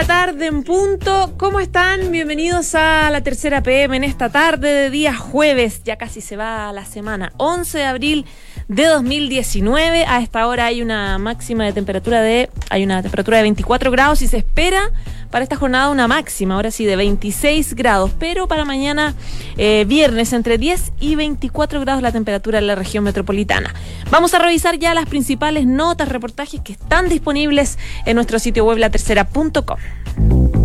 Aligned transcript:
la 0.00 0.06
tarde 0.06 0.46
en 0.46 0.62
punto. 0.62 1.34
¿Cómo 1.36 1.60
están? 1.60 2.10
Bienvenidos 2.10 2.74
a 2.74 3.10
la 3.10 3.20
tercera 3.20 3.62
PM 3.62 3.94
en 3.98 4.04
esta 4.04 4.30
tarde 4.30 4.72
de 4.72 4.88
día 4.88 5.14
jueves. 5.14 5.82
Ya 5.84 5.96
casi 5.96 6.22
se 6.22 6.38
va 6.38 6.72
la 6.72 6.86
semana. 6.86 7.34
11 7.36 7.76
de 7.76 7.84
abril 7.84 8.26
de 8.70 8.86
2019. 8.86 10.04
A 10.06 10.20
esta 10.20 10.46
hora 10.46 10.66
hay 10.66 10.80
una 10.80 11.18
máxima 11.18 11.64
de 11.64 11.72
temperatura 11.72 12.22
de. 12.22 12.48
Hay 12.70 12.84
una 12.84 13.02
temperatura 13.02 13.38
de 13.38 13.42
24 13.42 13.90
grados 13.90 14.22
y 14.22 14.28
se 14.28 14.36
espera 14.36 14.92
para 15.30 15.42
esta 15.42 15.56
jornada 15.56 15.90
una 15.90 16.06
máxima, 16.06 16.54
ahora 16.54 16.70
sí, 16.70 16.84
de 16.84 16.94
26 16.94 17.74
grados. 17.74 18.12
Pero 18.18 18.46
para 18.46 18.64
mañana, 18.64 19.14
eh, 19.56 19.84
viernes, 19.88 20.32
entre 20.32 20.56
10 20.56 20.92
y 21.00 21.16
24 21.16 21.80
grados 21.80 22.00
la 22.00 22.12
temperatura 22.12 22.60
en 22.60 22.68
la 22.68 22.76
región 22.76 23.02
metropolitana. 23.02 23.74
Vamos 24.08 24.34
a 24.34 24.38
revisar 24.38 24.78
ya 24.78 24.94
las 24.94 25.06
principales 25.06 25.66
notas, 25.66 26.08
reportajes 26.08 26.60
que 26.60 26.72
están 26.72 27.08
disponibles 27.08 27.76
en 28.06 28.14
nuestro 28.14 28.38
sitio 28.38 28.64
web 28.64 28.78
latercera.com. 28.78 30.59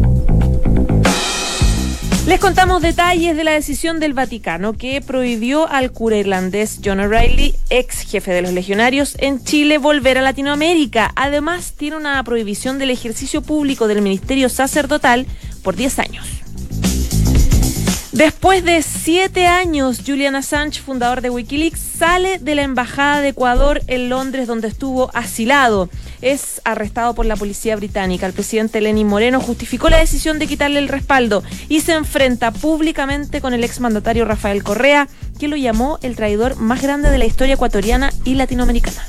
Les 2.28 2.40
contamos 2.40 2.82
detalles 2.82 3.38
de 3.38 3.44
la 3.44 3.52
decisión 3.52 4.00
del 4.00 4.14
Vaticano 4.14 4.74
que 4.74 5.00
prohibió 5.00 5.70
al 5.70 5.92
cura 5.92 6.18
irlandés 6.18 6.80
John 6.84 7.00
O'Reilly, 7.00 7.54
ex 7.70 8.02
jefe 8.02 8.34
de 8.34 8.42
los 8.42 8.52
legionarios 8.52 9.16
en 9.20 9.44
Chile, 9.44 9.78
volver 9.78 10.18
a 10.18 10.24
Latinoamérica. 10.24 11.12
Además, 11.16 11.74
tiene 11.78 11.98
una 11.98 12.24
prohibición 12.24 12.80
del 12.80 12.90
ejercicio 12.90 13.44
público 13.44 13.88
del 13.88 14.02
ministerio 14.02 14.50
sacerdotal 14.50 15.28
por 15.62 15.76
10 15.76 16.00
años. 16.00 16.26
Después 18.12 18.64
de 18.64 18.82
siete 18.82 19.46
años, 19.46 20.02
Julian 20.04 20.36
Assange, 20.36 20.82
fundador 20.82 21.22
de 21.22 21.30
Wikileaks, 21.30 21.80
sale 21.80 22.40
de 22.40 22.56
la 22.56 22.64
Embajada 22.64 23.22
de 23.22 23.28
Ecuador 23.28 23.82
en 23.88 24.10
Londres, 24.10 24.48
donde 24.48 24.70
estuvo 24.70 25.12
asilado. 25.14 25.90
Es 26.26 26.60
arrestado 26.66 27.14
por 27.14 27.28
la 27.28 27.36
policía 27.36 27.76
británica. 27.76 28.26
El 28.26 28.34
presidente 28.34 28.82
Lenín 28.82 29.06
Moreno 29.06 29.40
justificó 29.40 29.92
la 29.92 30.00
decisión 30.00 30.40
de 30.40 30.48
quitarle 30.48 30.80
el 30.80 30.88
respaldo 30.88 31.44
y 31.70 31.82
se 31.82 31.94
enfrenta 31.94 32.50
públicamente 32.50 33.42
con 33.42 33.54
el 33.54 33.64
exmandatario 33.64 34.26
Rafael 34.26 34.64
Correa, 34.64 35.08
que 35.38 35.48
lo 35.48 35.56
llamó 35.56 36.00
el 36.02 36.16
traidor 36.16 36.56
más 36.56 36.82
grande 36.82 37.12
de 37.12 37.20
la 37.20 37.28
historia 37.28 37.54
ecuatoriana 37.54 38.12
y 38.24 38.34
latinoamericana. 38.34 39.06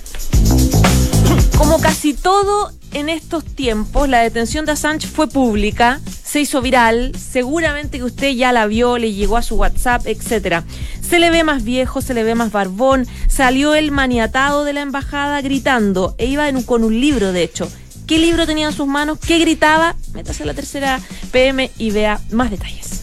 Como 1.56 1.80
casi 1.80 2.12
todo 2.12 2.70
en 2.96 3.10
estos 3.10 3.44
tiempos, 3.44 4.08
la 4.08 4.22
detención 4.22 4.64
de 4.64 4.72
Assange 4.72 5.06
fue 5.06 5.28
pública, 5.28 6.00
se 6.24 6.40
hizo 6.40 6.62
viral, 6.62 7.12
seguramente 7.14 7.98
que 7.98 8.04
usted 8.04 8.30
ya 8.30 8.52
la 8.52 8.66
vio, 8.66 8.96
le 8.96 9.12
llegó 9.12 9.36
a 9.36 9.42
su 9.42 9.56
WhatsApp, 9.56 10.06
etcétera. 10.06 10.64
Se 11.06 11.18
le 11.18 11.28
ve 11.28 11.44
más 11.44 11.62
viejo, 11.62 12.00
se 12.00 12.14
le 12.14 12.24
ve 12.24 12.34
más 12.34 12.52
barbón, 12.52 13.06
salió 13.28 13.74
el 13.74 13.90
maniatado 13.90 14.64
de 14.64 14.72
la 14.72 14.80
embajada 14.80 15.42
gritando, 15.42 16.14
e 16.16 16.24
iba 16.24 16.50
con 16.64 16.84
un 16.84 16.98
libro, 16.98 17.32
de 17.32 17.42
hecho. 17.42 17.70
¿Qué 18.06 18.18
libro 18.18 18.46
tenía 18.46 18.68
en 18.68 18.72
sus 18.72 18.86
manos? 18.86 19.18
¿Qué 19.18 19.38
gritaba? 19.40 19.94
Métase 20.14 20.44
a 20.44 20.46
la 20.46 20.54
tercera 20.54 20.98
PM 21.32 21.70
y 21.76 21.90
vea 21.90 22.18
más 22.30 22.50
detalles. 22.50 23.02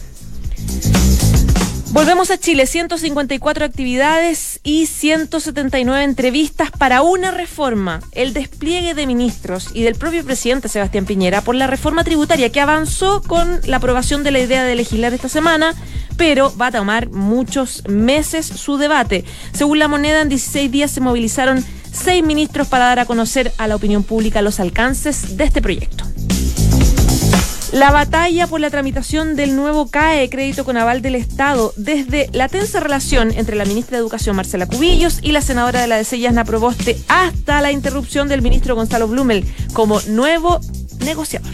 Volvemos 1.94 2.32
a 2.32 2.38
Chile, 2.38 2.66
154 2.66 3.64
actividades 3.64 4.58
y 4.64 4.86
179 4.86 6.02
entrevistas 6.02 6.72
para 6.72 7.02
una 7.02 7.30
reforma, 7.30 8.00
el 8.10 8.32
despliegue 8.32 8.94
de 8.94 9.06
ministros 9.06 9.68
y 9.72 9.84
del 9.84 9.94
propio 9.94 10.24
presidente 10.24 10.68
Sebastián 10.68 11.04
Piñera 11.04 11.40
por 11.42 11.54
la 11.54 11.68
reforma 11.68 12.02
tributaria 12.02 12.50
que 12.50 12.60
avanzó 12.60 13.22
con 13.22 13.60
la 13.66 13.76
aprobación 13.76 14.24
de 14.24 14.32
la 14.32 14.40
idea 14.40 14.64
de 14.64 14.74
legislar 14.74 15.14
esta 15.14 15.28
semana, 15.28 15.72
pero 16.16 16.52
va 16.56 16.66
a 16.66 16.72
tomar 16.72 17.10
muchos 17.10 17.86
meses 17.86 18.44
su 18.44 18.76
debate. 18.76 19.24
Según 19.52 19.78
la 19.78 19.86
moneda, 19.86 20.20
en 20.20 20.28
16 20.28 20.72
días 20.72 20.90
se 20.90 21.00
movilizaron 21.00 21.64
seis 21.92 22.24
ministros 22.24 22.66
para 22.66 22.86
dar 22.86 22.98
a 22.98 23.06
conocer 23.06 23.52
a 23.56 23.68
la 23.68 23.76
opinión 23.76 24.02
pública 24.02 24.42
los 24.42 24.58
alcances 24.58 25.36
de 25.36 25.44
este 25.44 25.62
proyecto. 25.62 26.04
La 27.74 27.90
batalla 27.90 28.46
por 28.46 28.60
la 28.60 28.70
tramitación 28.70 29.34
del 29.34 29.56
nuevo 29.56 29.88
CAE, 29.88 30.30
crédito 30.30 30.64
con 30.64 30.76
aval 30.76 31.02
del 31.02 31.16
Estado, 31.16 31.72
desde 31.76 32.30
la 32.32 32.48
tensa 32.48 32.78
relación 32.78 33.32
entre 33.32 33.56
la 33.56 33.64
ministra 33.64 33.96
de 33.96 34.02
Educación 34.02 34.36
Marcela 34.36 34.66
Cubillos 34.66 35.18
y 35.22 35.32
la 35.32 35.40
senadora 35.40 35.80
de 35.80 35.88
la 35.88 35.96
DC 35.96 36.20
Yasna 36.20 36.44
Proboste 36.44 36.96
hasta 37.08 37.60
la 37.60 37.72
interrupción 37.72 38.28
del 38.28 38.42
ministro 38.42 38.76
Gonzalo 38.76 39.08
Blumel 39.08 39.44
como 39.72 40.00
nuevo 40.02 40.60
negociador. 41.00 41.50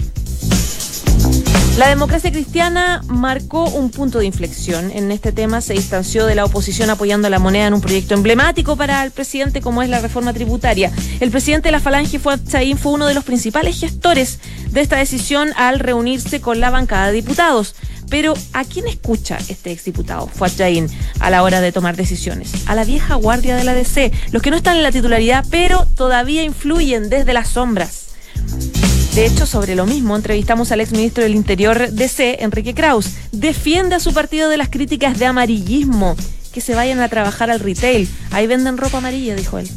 La 1.80 1.88
democracia 1.88 2.30
cristiana 2.30 3.00
marcó 3.08 3.64
un 3.64 3.90
punto 3.90 4.18
de 4.18 4.26
inflexión. 4.26 4.90
En 4.90 5.10
este 5.10 5.32
tema 5.32 5.62
se 5.62 5.72
distanció 5.72 6.26
de 6.26 6.34
la 6.34 6.44
oposición 6.44 6.90
apoyando 6.90 7.30
la 7.30 7.38
moneda 7.38 7.68
en 7.68 7.72
un 7.72 7.80
proyecto 7.80 8.12
emblemático 8.12 8.76
para 8.76 9.02
el 9.02 9.12
presidente 9.12 9.62
como 9.62 9.82
es 9.82 9.88
la 9.88 9.98
reforma 9.98 10.34
tributaria. 10.34 10.92
El 11.20 11.30
presidente 11.30 11.68
de 11.68 11.72
la 11.72 11.80
Falange, 11.80 12.18
Fuad 12.18 12.40
Chaín, 12.46 12.76
fue 12.76 12.92
uno 12.92 13.06
de 13.06 13.14
los 13.14 13.24
principales 13.24 13.80
gestores 13.80 14.40
de 14.68 14.82
esta 14.82 14.96
decisión 14.96 15.54
al 15.56 15.78
reunirse 15.78 16.42
con 16.42 16.60
la 16.60 16.68
bancada 16.68 17.06
de 17.06 17.14
diputados. 17.14 17.74
Pero 18.10 18.34
¿a 18.52 18.64
quién 18.64 18.86
escucha 18.86 19.38
este 19.48 19.72
exdiputado, 19.72 20.26
Fuad 20.26 20.52
Chaín, 20.54 20.86
a 21.18 21.30
la 21.30 21.42
hora 21.42 21.62
de 21.62 21.72
tomar 21.72 21.96
decisiones? 21.96 22.52
A 22.66 22.74
la 22.74 22.84
vieja 22.84 23.14
guardia 23.14 23.56
de 23.56 23.64
la 23.64 23.72
DC, 23.72 24.12
los 24.32 24.42
que 24.42 24.50
no 24.50 24.58
están 24.58 24.76
en 24.76 24.82
la 24.82 24.92
titularidad, 24.92 25.46
pero 25.50 25.86
todavía 25.96 26.42
influyen 26.42 27.08
desde 27.08 27.32
las 27.32 27.48
sombras. 27.48 28.10
De 29.14 29.26
hecho, 29.26 29.44
sobre 29.44 29.74
lo 29.74 29.86
mismo, 29.86 30.14
entrevistamos 30.14 30.70
al 30.70 30.80
exministro 30.80 31.24
del 31.24 31.34
Interior 31.34 31.90
DC, 31.90 32.44
Enrique 32.44 32.74
Kraus. 32.74 33.06
Defiende 33.32 33.96
a 33.96 34.00
su 34.00 34.14
partido 34.14 34.48
de 34.48 34.56
las 34.56 34.68
críticas 34.68 35.18
de 35.18 35.26
amarillismo. 35.26 36.16
Que 36.52 36.60
se 36.60 36.76
vayan 36.76 37.00
a 37.00 37.08
trabajar 37.08 37.50
al 37.50 37.58
retail. 37.58 38.08
Ahí 38.30 38.46
venden 38.46 38.78
ropa 38.78 38.98
amarilla, 38.98 39.34
dijo 39.34 39.58
él. 39.58 39.68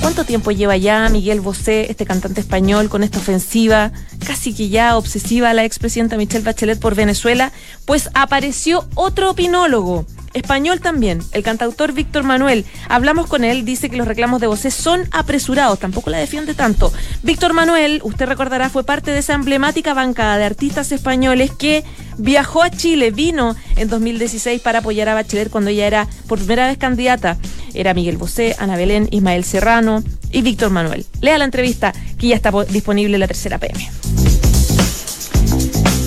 ¿Cuánto 0.00 0.24
tiempo 0.24 0.50
lleva 0.50 0.76
ya 0.76 1.08
Miguel 1.08 1.40
Bosé, 1.40 1.88
este 1.88 2.04
cantante 2.04 2.40
español, 2.40 2.88
con 2.88 3.04
esta 3.04 3.18
ofensiva 3.18 3.92
casi 4.26 4.52
que 4.52 4.68
ya 4.68 4.96
obsesiva 4.96 5.50
a 5.50 5.54
la 5.54 5.64
expresidenta 5.64 6.16
Michelle 6.16 6.44
Bachelet 6.44 6.80
por 6.80 6.96
Venezuela? 6.96 7.52
Pues 7.84 8.10
apareció 8.14 8.84
otro 8.96 9.30
opinólogo 9.30 10.04
español 10.34 10.80
también, 10.80 11.20
el 11.32 11.42
cantautor 11.42 11.92
Víctor 11.92 12.24
Manuel. 12.24 12.64
Hablamos 12.88 13.26
con 13.26 13.44
él, 13.44 13.64
dice 13.64 13.90
que 13.90 13.96
los 13.96 14.08
reclamos 14.08 14.40
de 14.40 14.46
Bosé 14.46 14.70
son 14.70 15.08
apresurados, 15.10 15.78
tampoco 15.78 16.10
la 16.10 16.18
defiende 16.18 16.54
tanto. 16.54 16.92
Víctor 17.22 17.52
Manuel, 17.52 18.00
usted 18.04 18.26
recordará, 18.26 18.70
fue 18.70 18.84
parte 18.84 19.10
de 19.10 19.18
esa 19.18 19.34
emblemática 19.34 19.94
bancada 19.94 20.38
de 20.38 20.44
artistas 20.44 20.92
españoles 20.92 21.50
que 21.50 21.84
viajó 22.18 22.62
a 22.62 22.70
Chile, 22.70 23.10
vino 23.10 23.56
en 23.76 23.88
2016 23.88 24.60
para 24.60 24.80
apoyar 24.80 25.08
a 25.08 25.14
Bachelet 25.14 25.50
cuando 25.50 25.70
ella 25.70 25.86
era 25.86 26.08
por 26.26 26.38
primera 26.38 26.66
vez 26.66 26.78
candidata. 26.78 27.38
Era 27.74 27.94
Miguel 27.94 28.16
Bosé, 28.16 28.54
Ana 28.58 28.76
Belén, 28.76 29.08
Ismael 29.10 29.44
Serrano 29.44 30.02
y 30.30 30.42
Víctor 30.42 30.70
Manuel. 30.70 31.06
Lea 31.20 31.38
la 31.38 31.44
entrevista 31.44 31.92
que 32.18 32.28
ya 32.28 32.36
está 32.36 32.52
disponible 32.68 33.14
en 33.14 33.20
la 33.20 33.28
tercera 33.28 33.58
PM. 33.58 33.90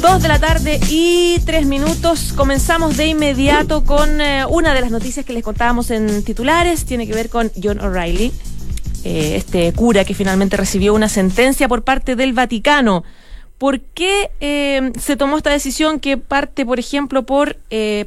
Dos 0.06 0.22
de 0.22 0.28
la 0.28 0.38
tarde 0.38 0.80
y 0.88 1.40
tres 1.48 1.66
minutos. 1.66 2.32
Comenzamos 2.36 2.96
de 2.96 3.08
inmediato 3.08 3.84
con 3.86 4.22
eh, 4.22 4.46
una 4.48 4.76
de 4.76 4.82
las 4.82 4.92
noticias 4.92 5.26
que 5.26 5.34
les 5.34 5.44
contábamos 5.44 5.90
en 5.90 6.24
titulares. 6.24 6.86
Tiene 6.86 7.08
que 7.08 7.14
ver 7.14 7.28
con 7.28 7.52
John 7.62 7.80
O'Reilly, 7.80 8.32
eh, 9.04 9.34
este 9.36 9.74
cura 9.74 10.06
que 10.06 10.14
finalmente 10.14 10.58
recibió 10.58 10.94
una 10.94 11.10
sentencia 11.10 11.68
por 11.68 11.84
parte 11.84 12.16
del 12.16 12.34
Vaticano. 12.34 13.04
¿Por 13.58 13.82
qué 13.82 14.30
eh, 14.42 14.92
se 15.00 15.18
tomó 15.18 15.38
esta 15.38 15.50
decisión 15.50 16.00
que 16.00 16.18
parte, 16.18 16.68
por 16.68 16.78
ejemplo, 16.78 17.24
por 17.24 17.58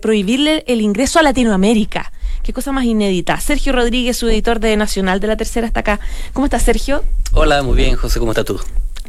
prohibirle 0.00 0.62
el 0.68 0.80
ingreso 0.82 1.18
a 1.18 1.22
Latinoamérica? 1.24 2.12
Qué 2.44 2.52
cosa 2.52 2.70
más 2.70 2.84
inédita. 2.84 3.40
Sergio 3.40 3.72
Rodríguez, 3.72 4.16
su 4.16 4.28
editor 4.28 4.60
de 4.60 4.76
Nacional 4.76 5.18
de 5.18 5.26
la 5.26 5.36
Tercera, 5.36 5.66
está 5.66 5.80
acá. 5.80 5.98
¿Cómo 6.32 6.46
estás, 6.46 6.62
Sergio? 6.62 7.02
Hola, 7.32 7.60
muy 7.64 7.74
bien, 7.74 7.96
José, 7.96 8.20
¿cómo 8.20 8.30
estás 8.30 8.44
tú? 8.44 8.60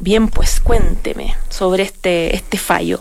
Bien, 0.01 0.27
pues 0.27 0.59
cuénteme 0.59 1.35
sobre 1.49 1.83
este, 1.83 2.35
este 2.35 2.57
fallo. 2.57 2.99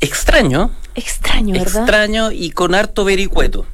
Extraño. 0.00 0.70
Extraño, 0.94 1.54
¿verdad? 1.54 1.82
Extraño 1.82 2.32
y 2.32 2.50
con 2.50 2.74
harto 2.74 3.04
vericueto. 3.04 3.66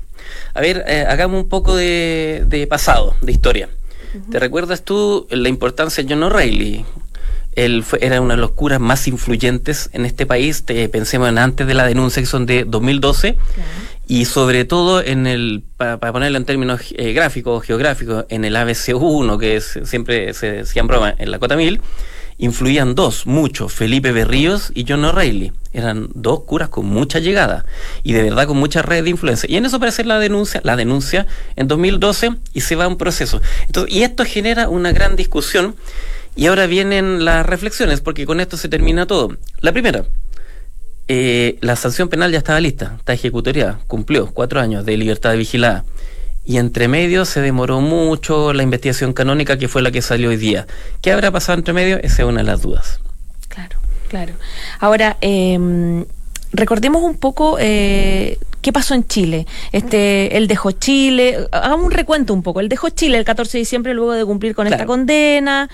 A 0.54 0.60
ver, 0.60 0.84
eh, 0.86 1.06
hagamos 1.08 1.42
un 1.42 1.48
poco 1.48 1.76
de, 1.76 2.66
pasado, 2.69 3.14
de 3.20 3.32
historia. 3.32 3.69
¿Te 4.30 4.38
recuerdas 4.38 4.82
tú 4.82 5.26
la 5.30 5.48
importancia 5.48 6.02
de 6.02 6.12
John 6.12 6.22
O'Reilly? 6.22 6.87
Él 7.52 7.82
fue, 7.82 7.99
era 8.02 8.20
una 8.20 8.34
de 8.34 8.40
los 8.40 8.52
curas 8.52 8.81
más 8.81 9.08
influyentes 9.08 9.90
en 9.93 10.06
este 10.06 10.26
país, 10.26 10.64
te, 10.64 10.88
pensemos 10.88 11.28
en 11.28 11.38
antes 11.38 11.66
de 11.66 11.75
la 11.75 11.87
denuncia 11.87 12.22
que 12.22 12.26
son 12.26 12.46
de 12.46 12.64
2012, 12.64 13.37
y 14.08 14.25
sobre 14.25 14.64
todo 14.64 15.03
en 15.03 15.26
el, 15.26 15.64
para, 15.76 15.99
ponerlo 15.99 16.38
en 16.38 16.44
términos 16.44 16.81
eh, 16.97 17.12
gráficos, 17.12 17.64
geográficos, 17.64 18.25
en 18.29 18.44
el 18.44 18.55
ABC1, 18.55 19.38
que 19.38 19.61
siempre 19.61 20.32
se 20.32 20.53
decía 20.53 20.81
en 20.81 20.87
broma, 20.87 21.14
en 21.19 21.31
la 21.31 21.38
Cota 21.38 21.56
1000, 21.56 21.81
influían 22.38 22.94
dos, 22.94 23.26
mucho, 23.26 23.69
Felipe 23.69 24.12
Berríos 24.12 24.70
y 24.75 24.85
John 24.87 25.05
O'Reilly. 25.05 25.53
Eran 25.73 26.08
dos 26.14 26.41
curas 26.44 26.69
con 26.69 26.87
mucha 26.87 27.19
llegada 27.19 27.64
y 28.03 28.12
de 28.12 28.23
verdad 28.23 28.47
con 28.47 28.58
mucha 28.58 28.82
red 28.82 29.05
de 29.05 29.11
influencia. 29.11 29.50
Y 29.50 29.56
en 29.56 29.67
eso 29.67 29.76
aparece 29.76 30.05
la 30.05 30.19
denuncia, 30.19 30.61
la 30.64 30.76
denuncia 30.76 31.26
en 31.56 31.67
2012 31.69 32.37
y 32.52 32.61
se 32.61 32.76
va 32.76 32.88
un 32.88 32.99
proceso. 32.99 33.41
Entonces, 33.67 33.94
y 33.94 34.02
esto 34.02 34.25
genera 34.25 34.69
una 34.69 34.93
gran 34.93 35.17
discusión 35.17 35.75
y 36.35 36.47
ahora 36.47 36.67
vienen 36.67 37.25
las 37.25 37.44
reflexiones 37.44 38.00
porque 38.00 38.26
con 38.26 38.41
esto 38.41 38.56
se 38.56 38.69
termina 38.69 39.06
todo. 39.06 39.37
La 39.61 39.73
primera, 39.73 40.05
eh, 41.08 41.58
la 41.61 41.76
sanción 41.76 42.08
penal 42.08 42.32
ya 42.32 42.38
estaba 42.38 42.61
lista, 42.61 42.94
está 42.99 43.12
ejecutoriada, 43.12 43.79
cumplió 43.87 44.32
cuatro 44.32 44.61
años 44.61 44.85
de 44.85 44.97
libertad 44.97 45.37
vigilada 45.37 45.85
y 46.44 46.58
entre 46.58 46.88
medio 46.88 47.25
se 47.25 47.41
demoró 47.41 47.81
mucho 47.81 48.53
la 48.53 48.62
investigación 48.62 49.12
canónica 49.12 49.58
que 49.58 49.69
fue 49.69 49.82
la 49.82 49.91
que 49.91 50.00
salió 50.00 50.31
hoy 50.31 50.37
día. 50.37 50.67
¿Qué 51.03 51.12
habrá 51.12 51.31
pasado 51.31 51.58
entre 51.58 51.75
medio? 51.75 51.97
Esa 51.99 52.23
es 52.23 52.29
una 52.29 52.38
de 52.38 52.47
las 52.47 52.62
dudas. 52.62 53.00
Claro, 53.49 53.76
claro. 54.08 54.35
Ahora, 54.79 55.17
eh, 55.20 56.05
recordemos 56.53 57.03
un 57.03 57.17
poco 57.17 57.56
eh, 57.61 58.38
qué 58.62 58.73
pasó 58.73 58.94
en 58.94 59.06
Chile. 59.06 59.47
Este, 59.73 60.37
él 60.37 60.47
dejó 60.47 60.73
Chile, 60.73 61.49
hagamos 61.52 61.87
un 61.87 61.93
recuento 61.93 62.32
un 62.32 62.43
poco. 62.43 62.61
Él 62.61 62.69
dejó 62.69 62.91
Chile 62.91 63.19
el 63.19 63.25
14 63.25 63.59
de 63.59 63.61
diciembre 63.61 63.94
luego 63.94 64.12
de 64.12 64.25
cumplir 64.25 64.55
con 64.55 64.67
esta 64.67 64.87
condena. 64.87 65.69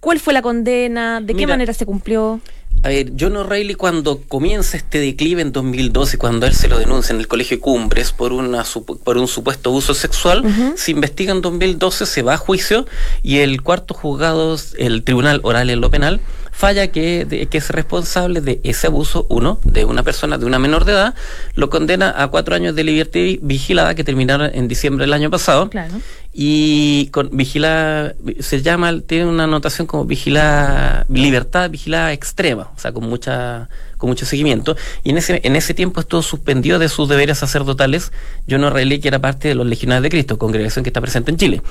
¿Cuál 0.00 0.20
fue 0.20 0.32
la 0.32 0.40
condena? 0.40 1.20
¿De 1.20 1.34
qué 1.34 1.46
manera 1.46 1.74
se 1.74 1.84
cumplió? 1.84 2.40
A 2.82 2.88
ver, 2.88 3.12
John 3.18 3.36
O'Reilly 3.36 3.74
cuando 3.74 4.22
comienza 4.26 4.78
este 4.78 5.00
declive 5.00 5.42
en 5.42 5.52
2012, 5.52 6.16
cuando 6.16 6.46
él 6.46 6.54
se 6.54 6.66
lo 6.66 6.78
denuncia 6.78 7.12
en 7.12 7.20
el 7.20 7.28
Colegio 7.28 7.60
Cumbres 7.60 8.12
por, 8.12 8.32
una, 8.32 8.64
por 9.04 9.18
un 9.18 9.28
supuesto 9.28 9.68
abuso 9.68 9.92
sexual, 9.92 10.42
se 10.76 10.90
investiga 10.90 11.32
en 11.32 11.42
2012, 11.42 12.06
se 12.06 12.22
va 12.22 12.34
a 12.34 12.36
juicio 12.38 12.86
y 13.22 13.38
el 13.38 13.60
cuarto 13.60 13.92
juzgado, 13.92 14.56
el 14.78 15.02
Tribunal 15.02 15.40
Oral 15.42 15.68
en 15.68 15.82
lo 15.82 15.90
Penal, 15.90 16.20
falla 16.60 16.88
que, 16.88 17.48
que 17.50 17.58
es 17.58 17.70
responsable 17.70 18.42
de 18.42 18.60
ese 18.64 18.86
abuso, 18.86 19.26
uno, 19.30 19.58
de 19.64 19.86
una 19.86 20.02
persona 20.02 20.36
de 20.36 20.44
una 20.44 20.58
menor 20.58 20.84
de 20.84 20.92
edad, 20.92 21.14
lo 21.54 21.70
condena 21.70 22.14
a 22.14 22.28
cuatro 22.28 22.54
años 22.54 22.74
de 22.74 22.84
libertad 22.84 23.20
vigilada 23.40 23.94
que 23.94 24.04
terminaron 24.04 24.50
en 24.52 24.68
diciembre 24.68 25.04
del 25.04 25.14
año 25.14 25.30
pasado. 25.30 25.70
Claro. 25.70 25.94
Y 26.34 27.08
con 27.12 27.30
vigila, 27.32 28.14
se 28.40 28.60
llama, 28.60 29.00
tiene 29.00 29.24
una 29.24 29.44
anotación 29.44 29.86
como 29.86 30.04
vigila, 30.04 31.06
libertad 31.08 31.70
vigilada 31.70 32.12
extrema, 32.12 32.70
o 32.76 32.78
sea, 32.78 32.92
con 32.92 33.08
mucha 33.08 33.68
con 33.96 34.08
mucho 34.08 34.24
seguimiento, 34.24 34.76
y 35.04 35.10
en 35.10 35.18
ese, 35.18 35.42
en 35.44 35.56
ese 35.56 35.74
tiempo 35.74 36.00
estuvo 36.00 36.22
suspendido 36.22 36.78
de 36.78 36.88
sus 36.88 37.06
deberes 37.06 37.36
sacerdotales 37.36 38.12
yo 38.46 38.56
no 38.56 38.70
Reilly, 38.70 38.98
que 38.98 39.08
era 39.08 39.18
parte 39.18 39.48
de 39.48 39.54
los 39.54 39.66
Legionarios 39.66 40.02
de 40.02 40.08
Cristo, 40.08 40.38
congregación 40.38 40.82
que 40.82 40.88
está 40.88 41.02
presente 41.02 41.30
en 41.30 41.36
Chile. 41.36 41.62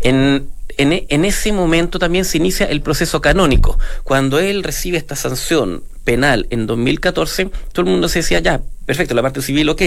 En, 0.00 0.48
en, 0.80 1.06
en 1.08 1.24
ese 1.24 1.52
momento 1.52 1.98
también 1.98 2.24
se 2.24 2.38
inicia 2.38 2.66
el 2.66 2.80
proceso 2.80 3.20
canónico. 3.20 3.78
Cuando 4.02 4.38
él 4.38 4.62
recibe 4.62 4.98
esta 4.98 5.16
sanción 5.16 5.82
penal 6.04 6.46
en 6.50 6.66
2014, 6.66 7.50
todo 7.72 7.84
el 7.84 7.90
mundo 7.90 8.08
se 8.08 8.20
decía, 8.20 8.40
ya, 8.40 8.60
perfecto, 8.90 9.14
la 9.14 9.22
parte 9.22 9.40
civil, 9.40 9.68
ok. 9.68 9.82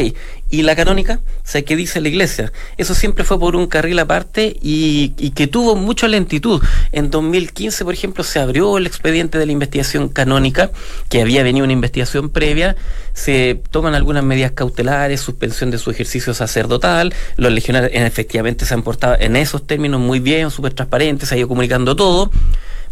¿Y 0.50 0.62
la 0.62 0.78
canónica? 0.78 1.20
O 1.26 1.42
sea, 1.44 1.62
¿qué 1.64 1.76
dice 1.76 2.00
la 2.00 2.08
iglesia? 2.08 2.54
Eso 2.78 2.96
siempre 2.96 3.26
fue 3.26 3.38
por 3.38 3.58
un 3.58 3.68
carril 3.68 4.00
aparte 4.00 4.56
y, 4.62 5.10
que 5.32 5.48
tuvo 5.48 5.76
mucha 5.76 6.08
lentitud. 6.08 6.62
En 6.94 7.10
2015, 7.10 7.84
por 7.84 7.94
ejemplo, 7.94 8.24
se 8.24 8.40
abrió 8.40 8.78
el 8.78 8.88
expediente 8.88 9.38
de 9.38 9.46
la 9.46 9.52
investigación 9.52 10.08
canónica, 10.08 10.72
que 11.10 11.22
había 11.22 11.44
venido 11.44 11.66
una 11.66 11.74
investigación 11.74 12.30
previa, 12.30 12.78
se 13.14 13.62
toman 13.72 13.94
algunas 13.94 14.24
medidas 14.24 14.52
cautelares, 14.52 15.20
suspensión 15.20 15.70
de 15.70 15.80
su 15.80 15.92
ejercicio 15.92 16.34
sacerdotal, 16.34 17.14
los 17.36 17.52
legionarios 17.52 17.92
efectivamente 17.94 18.66
se 18.66 18.74
han 18.74 18.84
portado 18.84 19.18
en 19.20 19.36
esos 19.36 19.68
términos 19.68 20.00
muy 20.00 20.22
bien, 20.22 20.50
súper 20.50 20.74
transparentes, 20.74 21.28
se 21.28 21.36
ha 21.36 21.38
ido 21.38 21.50
comunicando 21.50 21.96
todo. 21.96 22.32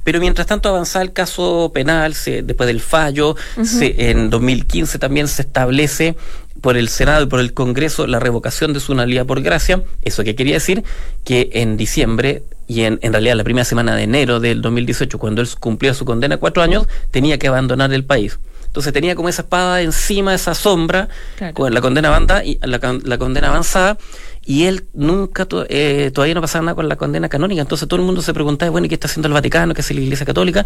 Pero 0.04 0.20
mientras 0.20 0.48
tanto 0.48 0.70
avanzaba 0.70 1.04
el 1.04 1.14
caso 1.14 1.72
penal, 1.74 2.16
se, 2.16 2.42
después 2.42 2.68
del 2.68 2.82
fallo, 2.82 3.36
se, 3.64 4.10
en 4.10 4.30
2015 4.30 4.98
también 4.98 5.28
se 5.28 5.44
establece 5.44 6.16
por 6.62 6.78
el 6.78 6.90
Senado 6.90 7.24
y 7.24 7.28
por 7.28 7.40
el 7.40 7.54
Congreso 7.54 8.08
la 8.08 8.20
revocación 8.20 8.74
de 8.74 8.80
su 8.80 8.96
nulidad 8.96 9.26
por 9.26 9.42
gracia. 9.42 9.84
¿Eso 10.04 10.24
qué 10.24 10.36
quería 10.36 10.56
decir? 10.56 10.84
Que 11.24 11.50
en 11.54 11.78
diciembre 11.78 12.44
y 12.68 12.82
en, 12.82 13.00
en, 13.02 13.12
realidad 13.12 13.36
la 13.36 13.44
primera 13.44 13.66
semana 13.66 13.96
de 13.96 14.04
enero 14.04 14.40
del 14.40 14.62
2018, 14.62 15.20
cuando 15.20 15.42
él 15.42 15.50
cumplió 15.60 15.94
su 15.94 16.06
condena 16.06 16.38
cuatro 16.38 16.64
años, 16.64 16.88
tenía 17.12 17.38
que 17.38 17.48
abandonar 17.48 17.94
el 17.94 18.06
país. 18.06 18.40
Entonces 18.72 18.94
tenía 18.94 19.16
como 19.16 19.28
esa 19.28 19.42
espada 19.42 19.82
encima, 19.82 20.34
esa 20.34 20.56
sombra, 20.56 21.10
con 21.54 21.74
la 21.74 21.82
condena 21.82 22.08
avanzada 22.08 22.46
y 22.46 22.58
la, 22.62 22.80
la 23.04 23.18
condena 23.18 23.50
avanzada 23.50 23.98
y 24.46 24.64
él 24.64 24.86
nunca, 24.94 25.48
eh, 25.70 26.12
todavía 26.14 26.36
no 26.36 26.42
pasaba 26.42 26.66
nada 26.66 26.76
con 26.76 26.90
la 26.90 26.96
condena 26.96 27.30
canónica, 27.30 27.62
entonces 27.62 27.88
todo 27.88 28.00
el 28.00 28.06
mundo 28.06 28.22
se 28.22 28.34
preguntaba, 28.34 28.72
bueno, 28.72 28.86
¿y 28.86 28.90
qué 28.90 28.96
está 28.96 29.08
haciendo 29.08 29.28
el 29.28 29.34
Vaticano, 29.34 29.74
qué 29.74 29.82
es 29.82 29.92
la 29.92 30.02
Iglesia 30.02 30.26
Católica? 30.26 30.66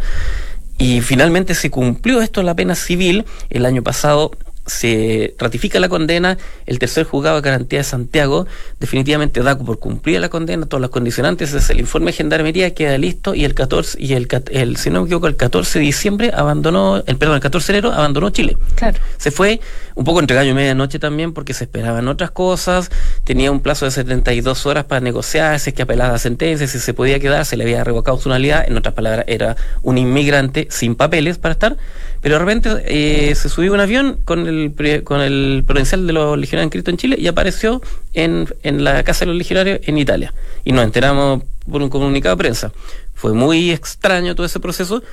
Y 0.78 1.02
finalmente 1.02 1.56
se 1.56 1.70
cumplió 1.70 2.22
esto 2.22 2.44
la 2.44 2.56
pena 2.56 2.76
civil 2.76 3.26
el 3.50 3.66
año 3.66 3.82
pasado 3.82 4.32
se 4.66 5.36
ratifica 5.38 5.80
la 5.80 5.90
condena, 5.90 6.38
el 6.66 6.80
tercer 6.80 7.06
juzgado 7.06 7.36
de 7.36 7.42
garantía 7.44 7.80
de 7.80 7.84
Santiago 7.84 8.48
definitivamente 8.80 9.42
da 9.44 9.58
por 9.58 9.80
cumplir 9.80 10.20
la 10.20 10.30
condena, 10.30 10.66
todas 10.66 10.82
las 10.82 10.90
condicionantes, 10.90 11.54
es 11.54 11.70
el 11.70 11.80
informe 11.80 12.08
de 12.08 12.14
gendarmería 12.14 12.74
queda 12.74 12.98
listo 12.98 13.36
y 13.36 13.46
el 13.46 13.54
14 13.54 13.98
y 14.02 14.14
el, 14.14 14.28
el 14.52 14.78
si 14.78 14.90
no 14.90 15.02
me 15.02 15.06
equivoco 15.06 15.28
el 15.28 15.36
14 15.36 15.80
de 15.80 15.86
diciembre 15.86 16.32
abandonó, 16.34 17.04
el 17.06 17.18
perdón, 17.18 17.36
el 17.36 17.42
14 17.42 17.74
de 17.74 17.80
enero 17.80 17.94
abandonó 17.94 18.30
Chile. 18.32 18.58
Claro. 18.76 18.98
Se 19.18 19.30
fue 19.30 19.60
un 19.96 20.04
poco 20.04 20.20
entre 20.20 20.36
gallo 20.36 20.52
y 20.52 20.54
medianoche 20.54 21.00
también 21.00 21.34
porque 21.34 21.54
se 21.54 21.64
esperaban 21.64 22.08
otras 22.08 22.32
cosas, 22.32 22.92
tenía 23.24 23.52
un 23.52 23.62
plazo 23.62 23.86
de 23.86 23.92
72 23.92 24.66
horas 24.66 24.84
para 24.84 25.02
negociar, 25.02 25.60
si 25.60 25.70
es 25.70 25.74
que 25.74 25.82
apelaba 25.82 26.14
la 26.14 26.20
sentencia, 26.20 26.68
si 26.68 26.80
se 26.80 26.94
podía 26.94 27.20
quedar, 27.20 27.46
se 27.46 27.56
le 27.58 27.64
había 27.64 27.84
revocado 27.84 28.20
su 28.20 28.30
nulidad, 28.30 28.66
en 28.68 28.78
otras 28.78 28.94
palabras 28.94 29.26
era 29.28 29.56
un 29.84 29.98
inmigrante 29.98 30.68
sin 30.70 30.96
papeles 30.96 31.38
para 31.38 31.54
estar, 31.54 31.78
pero 32.22 32.36
de 32.36 32.40
repente 32.40 32.70
eh, 32.86 33.36
se 33.36 33.50
subió 33.50 33.74
un 33.74 33.80
avión 33.80 34.20
con 34.26 34.48
el, 34.48 34.74
con 35.04 35.22
el 35.22 35.64
provincial 35.66 36.06
de 36.06 36.14
los 36.14 36.38
legionarios 36.38 36.68
inscritos 36.68 36.92
en 36.92 36.98
Chile 36.98 37.16
y 37.20 37.28
apareció 37.28 37.82
en, 38.14 38.48
en 38.64 38.84
la 38.84 39.04
Casa 39.04 39.22
de 39.22 39.28
los 39.28 39.38
Legionarios 39.38 39.80
en 39.84 39.98
Italia. 39.98 40.34
Y 40.64 40.72
nos 40.72 40.84
enteramos 40.84 41.44
por 41.70 41.82
un 41.82 41.90
comunicado 41.90 42.36
de 42.36 42.40
prensa. 42.40 42.72
Fue 43.14 43.34
muy 43.34 43.72
extraño 43.72 44.36
todo 44.36 44.46
ese 44.46 44.60
proceso 44.60 45.04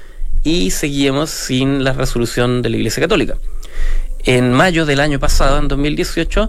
y 0.42 0.70
seguimos 0.70 1.30
sin 1.30 1.84
la 1.84 1.92
resolución 1.92 2.62
de 2.62 2.70
la 2.70 2.76
Iglesia 2.78 3.02
Católica. 3.02 3.36
En 4.24 4.52
mayo 4.52 4.86
del 4.86 5.00
año 5.00 5.18
pasado, 5.18 5.58
en 5.58 5.66
2018, 5.66 6.48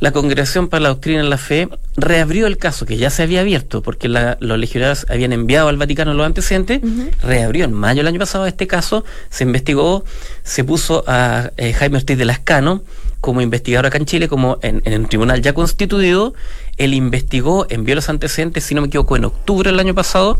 la 0.00 0.12
Congregación 0.12 0.68
para 0.68 0.82
la 0.82 0.88
Doctrina 0.88 1.20
en 1.20 1.28
la 1.28 1.36
Fe 1.36 1.68
reabrió 1.96 2.46
el 2.46 2.56
caso 2.56 2.86
que 2.86 2.96
ya 2.96 3.10
se 3.10 3.22
había 3.22 3.40
abierto 3.40 3.82
porque 3.82 4.08
los 4.08 4.58
legionarios 4.58 5.04
habían 5.10 5.32
enviado 5.34 5.68
al 5.68 5.76
Vaticano 5.76 6.14
los 6.14 6.24
antecedentes. 6.24 6.80
Reabrió 7.22 7.66
en 7.66 7.74
mayo 7.74 7.98
del 7.98 8.06
año 8.06 8.18
pasado 8.18 8.46
este 8.46 8.66
caso, 8.66 9.04
se 9.28 9.44
investigó, 9.44 10.04
se 10.44 10.64
puso 10.64 11.04
a 11.06 11.50
eh, 11.58 11.74
Jaime 11.74 11.98
Ortiz 11.98 12.16
de 12.16 12.24
Lascano 12.24 12.82
como 13.20 13.42
investigador 13.42 13.84
acá 13.84 13.98
en 13.98 14.06
Chile, 14.06 14.28
como 14.28 14.58
en, 14.62 14.80
en 14.86 15.02
un 15.02 15.06
tribunal 15.06 15.42
ya 15.42 15.52
constituido. 15.52 16.32
Él 16.78 16.94
investigó, 16.94 17.66
envió 17.68 17.94
los 17.94 18.08
antecedentes, 18.08 18.64
si 18.64 18.74
no 18.74 18.80
me 18.80 18.86
equivoco, 18.86 19.14
en 19.16 19.26
octubre 19.26 19.70
del 19.70 19.78
año 19.78 19.94
pasado 19.94 20.38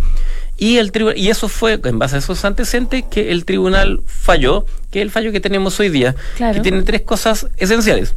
y, 0.60 0.76
el 0.76 0.92
y 1.16 1.30
eso 1.30 1.48
fue, 1.48 1.80
en 1.82 1.98
base 1.98 2.16
a 2.16 2.18
esos 2.18 2.44
antecedentes, 2.44 3.04
que 3.10 3.32
el 3.32 3.44
tribunal 3.46 4.02
falló, 4.06 4.66
que 4.90 5.00
es 5.00 5.02
el 5.02 5.10
fallo 5.10 5.32
que 5.32 5.40
tenemos 5.40 5.80
hoy 5.80 5.88
día, 5.88 6.14
que 6.36 6.60
tiene 6.60 6.82
tres 6.82 7.00
cosas 7.00 7.48
esenciales 7.56 8.14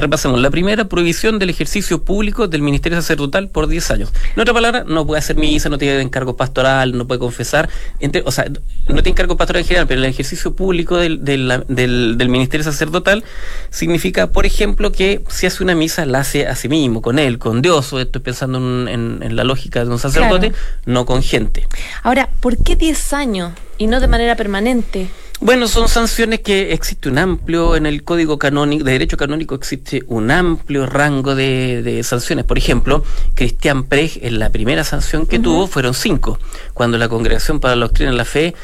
repasemos. 0.00 0.40
La 0.40 0.50
primera, 0.50 0.84
prohibición 0.84 1.38
del 1.38 1.50
ejercicio 1.50 2.02
público 2.02 2.48
del 2.48 2.62
ministerio 2.62 3.00
sacerdotal 3.00 3.48
por 3.48 3.68
10 3.68 3.90
años. 3.90 4.12
En 4.34 4.40
otra 4.40 4.54
palabra, 4.54 4.84
no 4.86 5.06
puede 5.06 5.18
hacer 5.18 5.36
misa, 5.36 5.68
no 5.68 5.78
tiene 5.78 6.00
encargo 6.00 6.36
pastoral, 6.36 6.96
no 6.96 7.06
puede 7.06 7.18
confesar. 7.18 7.68
Entre, 8.00 8.22
o 8.24 8.30
sea, 8.30 8.46
no 8.88 9.02
tiene 9.02 9.10
encargo 9.10 9.36
pastoral 9.36 9.62
en 9.62 9.68
general, 9.68 9.86
pero 9.86 10.00
el 10.00 10.06
ejercicio 10.06 10.54
público 10.54 10.96
del, 10.96 11.24
del, 11.24 12.16
del, 12.16 12.28
ministerio 12.28 12.64
sacerdotal 12.64 13.24
significa, 13.70 14.28
por 14.28 14.46
ejemplo, 14.46 14.92
que 14.92 15.22
si 15.28 15.46
hace 15.46 15.62
una 15.62 15.74
misa, 15.74 16.06
la 16.06 16.20
hace 16.20 16.46
a 16.46 16.56
sí 16.56 16.68
mismo, 16.68 17.02
con 17.02 17.18
él, 17.18 17.38
con 17.38 17.62
Dios, 17.62 17.92
o 17.92 18.00
estoy 18.00 18.22
pensando 18.22 18.58
en, 18.88 19.22
en, 19.22 19.36
la 19.36 19.44
lógica 19.44 19.84
de 19.84 19.90
un 19.90 19.98
sacerdote, 19.98 20.52
no 20.86 21.04
con 21.04 21.22
gente. 21.22 21.66
Ahora, 22.02 22.30
¿por 22.40 22.56
qué 22.56 22.76
10 22.76 23.12
años 23.12 23.52
y 23.78 23.86
no 23.86 24.00
de 24.00 24.08
manera 24.08 24.36
permanente? 24.36 25.08
Bueno, 25.44 25.66
son 25.66 25.88
sanciones 25.88 26.38
que 26.38 26.72
existe 26.72 27.08
un 27.08 27.18
amplio, 27.18 27.74
en 27.74 27.84
el 27.84 28.04
Código 28.04 28.38
Canónico, 28.38 28.84
de 28.84 28.92
Derecho 28.92 29.16
Canónico 29.16 29.56
existe 29.56 30.04
un 30.06 30.30
amplio 30.30 30.86
rango 30.86 31.34
de, 31.34 32.00
sanciones. 32.04 32.44
Por 32.44 32.58
ejemplo, 32.58 33.04
Cristian 33.34 33.82
Preg, 33.82 34.20
en 34.22 34.38
la 34.38 34.50
primera 34.50 34.84
sanción 34.84 35.26
que 35.26 35.40
tuvo, 35.40 35.66
fueron 35.66 35.94
cinco. 35.94 36.38
Cuando 36.74 36.96
la 36.96 37.08
Congregación 37.08 37.58
para 37.58 37.74
la 37.74 37.86
Doctrina 37.86 38.12
de 38.12 38.16
la 38.18 38.24
Fe 38.24 38.54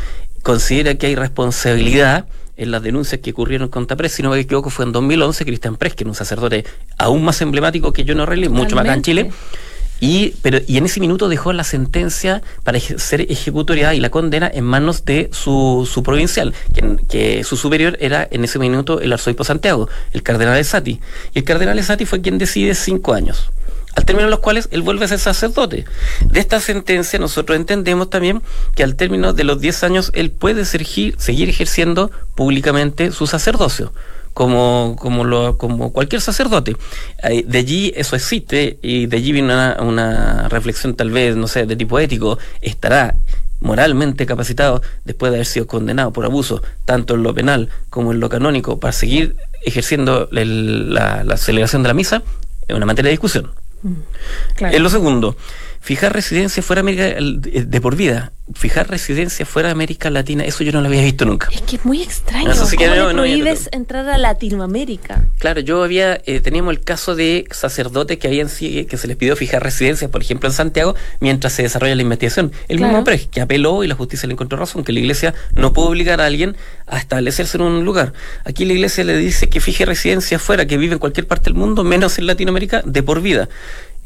considera 0.44 0.94
que 0.94 1.08
hay 1.08 1.16
responsabilidad 1.16 2.26
en 2.56 2.70
las 2.70 2.80
denuncias 2.80 3.20
que 3.22 3.32
ocurrieron 3.32 3.68
contra 3.70 3.96
Prez, 3.96 4.12
si 4.12 4.22
no 4.22 4.30
me 4.30 4.38
equivoco, 4.38 4.70
fue 4.70 4.84
en 4.84 4.92
2011, 4.92 5.44
Cristian 5.44 5.76
Prez, 5.76 5.96
que 5.96 6.04
era 6.04 6.10
un 6.10 6.14
sacerdote 6.14 6.64
aún 6.96 7.24
más 7.24 7.40
emblemático 7.40 7.92
que 7.92 8.04
John 8.06 8.20
O'Reilly, 8.20 8.50
mucho 8.50 8.76
más 8.76 8.84
acá 8.84 8.94
en 8.94 9.02
Chile, 9.02 9.32
y, 10.00 10.34
pero, 10.42 10.58
y 10.66 10.76
en 10.76 10.86
ese 10.86 11.00
minuto 11.00 11.28
dejó 11.28 11.52
la 11.52 11.64
sentencia 11.64 12.42
para 12.62 12.78
ser 12.78 13.22
ejecutoriada 13.22 13.94
y 13.94 14.00
la 14.00 14.10
condena 14.10 14.50
en 14.52 14.64
manos 14.64 15.04
de 15.04 15.28
su, 15.32 15.88
su 15.90 16.02
provincial, 16.02 16.54
que, 17.08 17.42
su 17.44 17.56
superior 17.56 17.96
era 18.00 18.26
en 18.30 18.44
ese 18.44 18.58
minuto 18.58 19.00
el 19.00 19.12
arzobispo 19.12 19.44
Santiago, 19.44 19.88
el 20.12 20.22
cardenal 20.22 20.54
de 20.54 20.64
Sati. 20.64 21.00
Y 21.34 21.38
el 21.38 21.44
cardenal 21.44 21.76
de 21.76 21.82
Sati 21.82 22.06
fue 22.06 22.20
quien 22.20 22.38
decide 22.38 22.74
cinco 22.74 23.14
años 23.14 23.50
al 23.94 24.04
término 24.04 24.26
de 24.26 24.30
los 24.30 24.38
cuales 24.38 24.68
él 24.70 24.82
vuelve 24.82 25.06
a 25.06 25.08
ser 25.08 25.18
sacerdote. 25.18 25.84
De 26.20 26.38
esta 26.38 26.60
sentencia 26.60 27.18
nosotros 27.18 27.56
entendemos 27.56 28.08
también 28.10 28.42
que 28.76 28.84
al 28.84 28.94
término 28.94 29.32
de 29.32 29.42
los 29.42 29.60
diez 29.60 29.82
años 29.82 30.12
él 30.14 30.30
puede 30.30 30.64
seguir 30.64 31.48
ejerciendo 31.48 32.12
públicamente 32.36 33.10
su 33.10 33.26
sacerdocio 33.26 33.92
como, 34.38 34.94
como, 34.96 35.24
lo, 35.24 35.58
como 35.58 35.92
cualquier 35.92 36.20
sacerdote. 36.20 36.76
De 37.44 37.58
allí 37.58 37.92
eso 37.96 38.14
existe 38.14 38.78
y 38.82 39.06
de 39.06 39.16
allí 39.16 39.32
viene 39.32 39.52
una, 39.52 39.78
una 39.80 40.48
reflexión 40.48 40.94
tal 40.94 41.10
vez, 41.10 41.34
no 41.34 41.48
sé, 41.48 41.66
de 41.66 41.74
tipo 41.74 41.98
ético. 41.98 42.38
¿Estará 42.60 43.16
moralmente 43.58 44.26
capacitado 44.26 44.80
después 45.04 45.32
de 45.32 45.38
haber 45.38 45.46
sido 45.46 45.66
condenado 45.66 46.12
por 46.12 46.24
abuso, 46.24 46.62
tanto 46.84 47.14
en 47.14 47.24
lo 47.24 47.34
penal 47.34 47.68
como 47.90 48.12
en 48.12 48.20
lo 48.20 48.28
canónico, 48.28 48.78
para 48.78 48.92
seguir 48.92 49.34
ejerciendo 49.64 50.28
la, 50.30 51.24
la 51.24 51.36
celebración 51.36 51.82
de 51.82 51.88
la 51.88 51.94
misa? 51.94 52.22
Es 52.68 52.76
una 52.76 52.86
materia 52.86 53.08
de 53.08 53.14
discusión. 53.14 53.50
Mm, 53.82 54.64
en 54.66 54.82
lo 54.84 54.88
segundo, 54.88 55.36
fijar 55.80 56.12
residencia 56.12 56.62
fuera 56.62 56.82
de 56.82 56.90
América 56.90 57.16
de 57.20 57.80
por 57.80 57.96
vida, 57.96 58.32
fijar 58.54 58.88
residencia 58.88 59.44
fuera 59.44 59.68
de 59.68 59.72
América 59.72 60.10
Latina, 60.10 60.44
eso 60.44 60.64
yo 60.64 60.72
no 60.72 60.80
lo 60.80 60.88
había 60.88 61.02
visto 61.02 61.24
nunca. 61.24 61.48
Es 61.52 61.60
que 61.62 61.76
es 61.76 61.84
muy 61.84 62.02
extraño. 62.02 62.50
¿Cómo 62.54 62.94
le 62.94 63.14
prohíbes 63.14 63.68
entrar 63.72 64.08
a 64.08 64.18
Latinoamérica? 64.18 65.24
Claro, 65.38 65.60
yo 65.60 65.82
había, 65.82 66.20
eh, 66.24 66.40
teníamos 66.40 66.72
el 66.72 66.80
caso 66.80 67.14
de 67.14 67.46
sacerdotes 67.50 68.18
que 68.18 68.26
habían 68.26 68.48
que 68.48 68.96
se 68.96 69.06
les 69.06 69.16
pidió 69.16 69.36
fijar 69.36 69.62
residencia, 69.62 70.08
por 70.08 70.22
ejemplo, 70.22 70.48
en 70.48 70.54
Santiago, 70.54 70.94
mientras 71.20 71.52
se 71.52 71.62
desarrolla 71.62 71.94
la 71.94 72.02
investigación. 72.02 72.52
El 72.68 72.80
mismo 72.80 73.04
PRES, 73.04 73.28
que 73.28 73.40
apeló 73.40 73.84
y 73.84 73.88
la 73.88 73.94
justicia 73.94 74.26
le 74.26 74.32
encontró 74.32 74.58
razón, 74.58 74.84
que 74.84 74.92
la 74.92 75.00
iglesia 75.00 75.34
no 75.54 75.72
puede 75.72 75.88
obligar 75.88 76.20
a 76.20 76.26
alguien 76.26 76.56
a 76.86 76.98
establecerse 76.98 77.58
en 77.58 77.64
un 77.64 77.84
lugar. 77.84 78.12
Aquí 78.44 78.64
la 78.64 78.72
iglesia 78.72 79.04
le 79.04 79.16
dice 79.16 79.48
que 79.48 79.60
fije 79.60 79.84
residencia 79.84 80.38
fuera, 80.38 80.66
que 80.66 80.78
vive 80.78 80.94
en 80.94 80.98
cualquier 80.98 81.26
parte 81.26 81.44
del 81.44 81.54
mundo, 81.54 81.84
menos 81.84 82.18
en 82.18 82.26
Latinoamérica, 82.26 82.82
de 82.84 83.02
por 83.02 83.20
vida. 83.20 83.48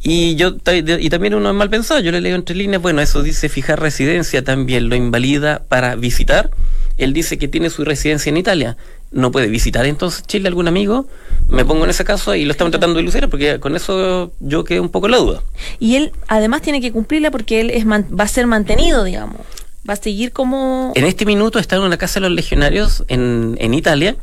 Y 0.03 0.35
yo 0.35 0.57
y 0.67 1.11
también 1.11 1.35
uno 1.35 1.51
es 1.51 1.55
mal 1.55 1.71
pensado, 1.71 2.01
yo 2.01 2.11
le 2.11 2.21
leo 2.21 2.35
entre 2.35 2.57
líneas, 2.57 2.83
bueno, 2.83 3.01
eso 3.01 3.23
dice 3.23 3.49
fijar 3.49 3.81
residencia 3.81 4.43
también 4.43 4.89
lo 4.89 4.97
invalida 4.97 5.63
para 5.69 5.95
visitar. 5.95 6.51
Él 6.99 7.13
dice 7.13 7.39
que 7.39 7.49
tiene 7.49 7.71
su 7.71 7.85
residencia 7.85 8.31
en 8.31 8.37
Italia. 8.37 8.77
No 9.13 9.31
puede 9.31 9.47
visitar 9.47 9.87
entonces 9.87 10.27
Chile 10.27 10.49
algún 10.49 10.69
amigo. 10.69 11.07
Me 11.49 11.65
pongo 11.65 11.85
en 11.85 11.91
ese 11.91 12.05
caso 12.05 12.35
y 12.35 12.45
lo 12.45 12.53
estamos 12.53 12.71
tratando 12.71 12.97
de 12.97 13.03
lucir 13.03 13.29
porque 13.29 13.61
con 13.61 13.77
eso 13.77 14.33
yo 14.41 14.65
quedé 14.65 14.81
un 14.81 14.89
poco 14.89 15.07
en 15.07 15.13
la 15.13 15.19
duda. 15.19 15.43
Y 15.79 15.97
él 15.97 16.13
además 16.29 16.63
tiene 16.63 16.81
que 16.81 16.93
cumplirla 16.93 17.31
porque 17.31 17.61
él 17.61 17.71
es 17.71 17.87
va 17.87 18.25
a 18.25 18.29
ser 18.29 18.47
mantenido, 18.47 19.05
digamos. 19.05 19.41
Va 19.89 19.95
a 19.95 19.97
seguir 19.97 20.33
como... 20.33 20.93
En 20.95 21.05
este 21.05 21.27
minuto 21.27 21.59
está 21.59 21.77
en 21.77 21.83
una 21.83 21.97
casa 21.97 22.21
de 22.21 22.29
los 22.29 22.37
legionarios 22.37 23.05
en, 23.09 23.57
en 23.59 23.75
Italia 23.75 24.17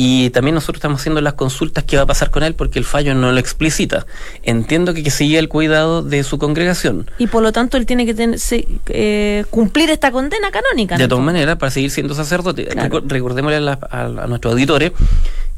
y 0.00 0.30
también 0.30 0.54
nosotros 0.54 0.76
estamos 0.76 1.00
haciendo 1.00 1.20
las 1.20 1.32
consultas 1.32 1.82
que 1.82 1.96
va 1.96 2.04
a 2.04 2.06
pasar 2.06 2.30
con 2.30 2.44
él 2.44 2.54
porque 2.54 2.78
el 2.78 2.84
fallo 2.84 3.16
no 3.16 3.32
lo 3.32 3.38
explicita. 3.40 4.06
Entiendo 4.44 4.94
que, 4.94 5.02
que 5.02 5.10
sigue 5.10 5.40
el 5.40 5.48
cuidado 5.48 6.04
de 6.04 6.22
su 6.22 6.38
congregación. 6.38 7.10
Y 7.18 7.26
por 7.26 7.42
lo 7.42 7.50
tanto 7.50 7.76
él 7.76 7.84
tiene 7.84 8.06
que 8.06 8.14
tener, 8.14 8.38
eh, 8.90 9.44
cumplir 9.50 9.90
esta 9.90 10.12
condena 10.12 10.52
canónica. 10.52 10.96
De 10.96 11.08
todas 11.08 11.24
maneras, 11.24 11.56
para 11.56 11.72
seguir 11.72 11.90
siendo 11.90 12.14
sacerdote. 12.14 12.68
Recordémosle 13.06 13.70
a, 13.70 13.78
a 13.90 14.26
nuestros 14.28 14.52
auditores 14.52 14.92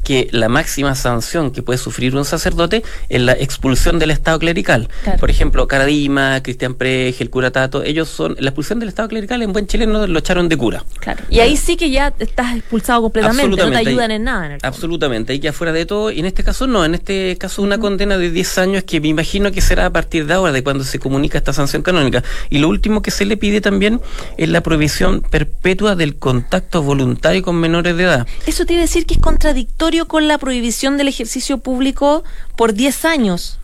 que 0.03 0.29
la 0.31 0.49
máxima 0.49 0.95
sanción 0.95 1.51
que 1.51 1.61
puede 1.61 1.77
sufrir 1.77 2.15
un 2.15 2.25
sacerdote 2.25 2.83
es 3.09 3.21
la 3.21 3.33
expulsión 3.33 3.99
del 3.99 4.11
Estado 4.11 4.39
clerical. 4.39 4.89
Por 5.19 5.29
ejemplo, 5.29 5.67
Caradima, 5.67 6.41
Cristian 6.41 6.73
Prej, 6.75 7.15
el 7.19 7.29
cura 7.29 7.51
Tato, 7.51 7.83
ellos 7.83 8.09
son. 8.09 8.35
La 8.39 8.49
expulsión 8.49 8.79
del 8.79 8.89
Estado 8.89 9.09
clerical 9.09 9.41
en 9.41 9.53
buen 9.53 9.67
chileno 9.67 10.07
lo 10.07 10.19
echaron 10.19 10.49
de 10.49 10.57
cura. 10.57 10.83
Claro. 10.99 11.23
Y 11.29 11.39
ahí 11.39 11.55
sí 11.55 11.77
que 11.77 11.91
ya 11.91 12.13
estás 12.19 12.55
expulsado 12.55 13.01
completamente, 13.03 13.47
no 13.47 13.71
te 13.71 13.77
ayudan 13.77 14.11
en 14.11 14.23
nada. 14.23 14.30
Absolutamente, 14.61 15.33
ahí 15.33 15.39
ya 15.39 15.53
fuera 15.53 15.73
de 15.73 15.85
todo. 15.85 16.11
Y 16.11 16.19
en 16.19 16.25
este 16.25 16.43
caso 16.43 16.67
no, 16.67 16.85
en 16.85 16.95
este 16.95 17.37
caso 17.37 17.61
una 17.61 17.77
condena 17.79 18.17
de 18.17 18.31
10 18.31 18.57
años 18.57 18.83
que 18.83 18.99
me 18.99 19.07
imagino 19.07 19.51
que 19.51 19.61
será 19.61 19.87
a 19.87 19.89
partir 19.89 20.25
de 20.25 20.33
ahora, 20.33 20.51
de 20.51 20.63
cuando 20.63 20.83
se 20.83 20.99
comunica 20.99 21.37
esta 21.37 21.53
sanción 21.53 21.81
canónica. 21.81 22.23
Y 22.49 22.59
lo 22.59 22.69
último 22.69 23.01
que 23.01 23.11
se 23.11 23.25
le 23.25 23.37
pide 23.37 23.61
también 23.61 24.01
es 24.37 24.49
la 24.49 24.61
prohibición 24.61 25.21
perpetua 25.21 25.95
del 25.95 26.15
contacto 26.15 26.81
voluntario 26.81 27.41
con 27.43 27.55
menores 27.57 27.95
de 27.97 28.03
edad. 28.03 28.27
Eso 28.45 28.65
quiere 28.65 28.83
decir 28.83 29.05
que 29.05 29.15
es 29.15 29.19
contradictorio 29.19 30.07
con 30.07 30.27
la 30.27 30.37
prohibición 30.37 30.97
del 30.97 31.07
ejercicio 31.07 31.57
público 31.59 32.23
por 32.55 32.73
10 32.73 33.05
años. 33.05 33.57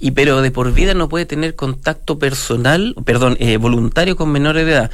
Y 0.00 0.10
pero 0.10 0.42
de 0.42 0.50
por 0.50 0.72
vida 0.72 0.94
no 0.94 1.08
puede 1.08 1.26
tener 1.26 1.54
contacto 1.54 2.18
personal, 2.18 2.96
perdón, 3.04 3.36
eh, 3.38 3.56
voluntario 3.56 4.16
con 4.16 4.32
menores 4.32 4.66
de 4.66 4.72
edad. 4.72 4.90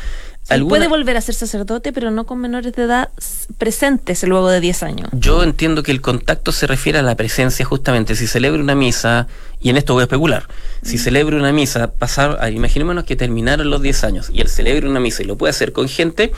Puede 0.49 0.88
volver 0.88 1.17
a 1.17 1.21
ser 1.21 1.35
sacerdote, 1.35 1.93
pero 1.93 2.11
no 2.11 2.25
con 2.25 2.40
menores 2.40 2.73
de 2.73 2.85
edad 2.85 3.11
presentes 3.59 4.23
luego 4.23 4.49
de 4.49 4.61
10 4.61 4.83
años. 4.83 5.09
Yo 5.12 5.43
entiendo 5.43 5.83
que 5.83 5.93
el 5.93 6.00
contacto 6.00 6.52
se 6.52 6.67
refiere 6.67 6.99
a 6.99 7.02
la 7.02 7.17
presencia 7.17 7.67
justamente. 7.67 8.17
Si 8.17 8.26
celebra 8.26 8.62
una 8.62 8.75
misa, 8.75 9.26
y 9.61 9.69
en 9.69 9.76
esto 9.76 9.93
voy 9.93 10.02
a 10.02 10.05
especular, 10.05 10.49
si 10.83 10.97
mm. 10.97 11.00
celebra 11.00 11.37
una 11.37 11.52
misa, 11.52 11.90
pasar, 11.90 12.50
imaginémonos 12.50 13.05
que 13.05 13.14
terminaron 13.14 13.69
los 13.69 13.83
10 13.83 14.05
años 14.05 14.31
y 14.33 14.40
él 14.40 14.49
celebra 14.49 14.88
una 14.88 15.00
misa 15.00 15.23
y 15.23 15.26
lo 15.26 15.37
puede 15.37 15.50
hacer 15.50 15.73
con 15.73 15.88
gente, 15.88 16.33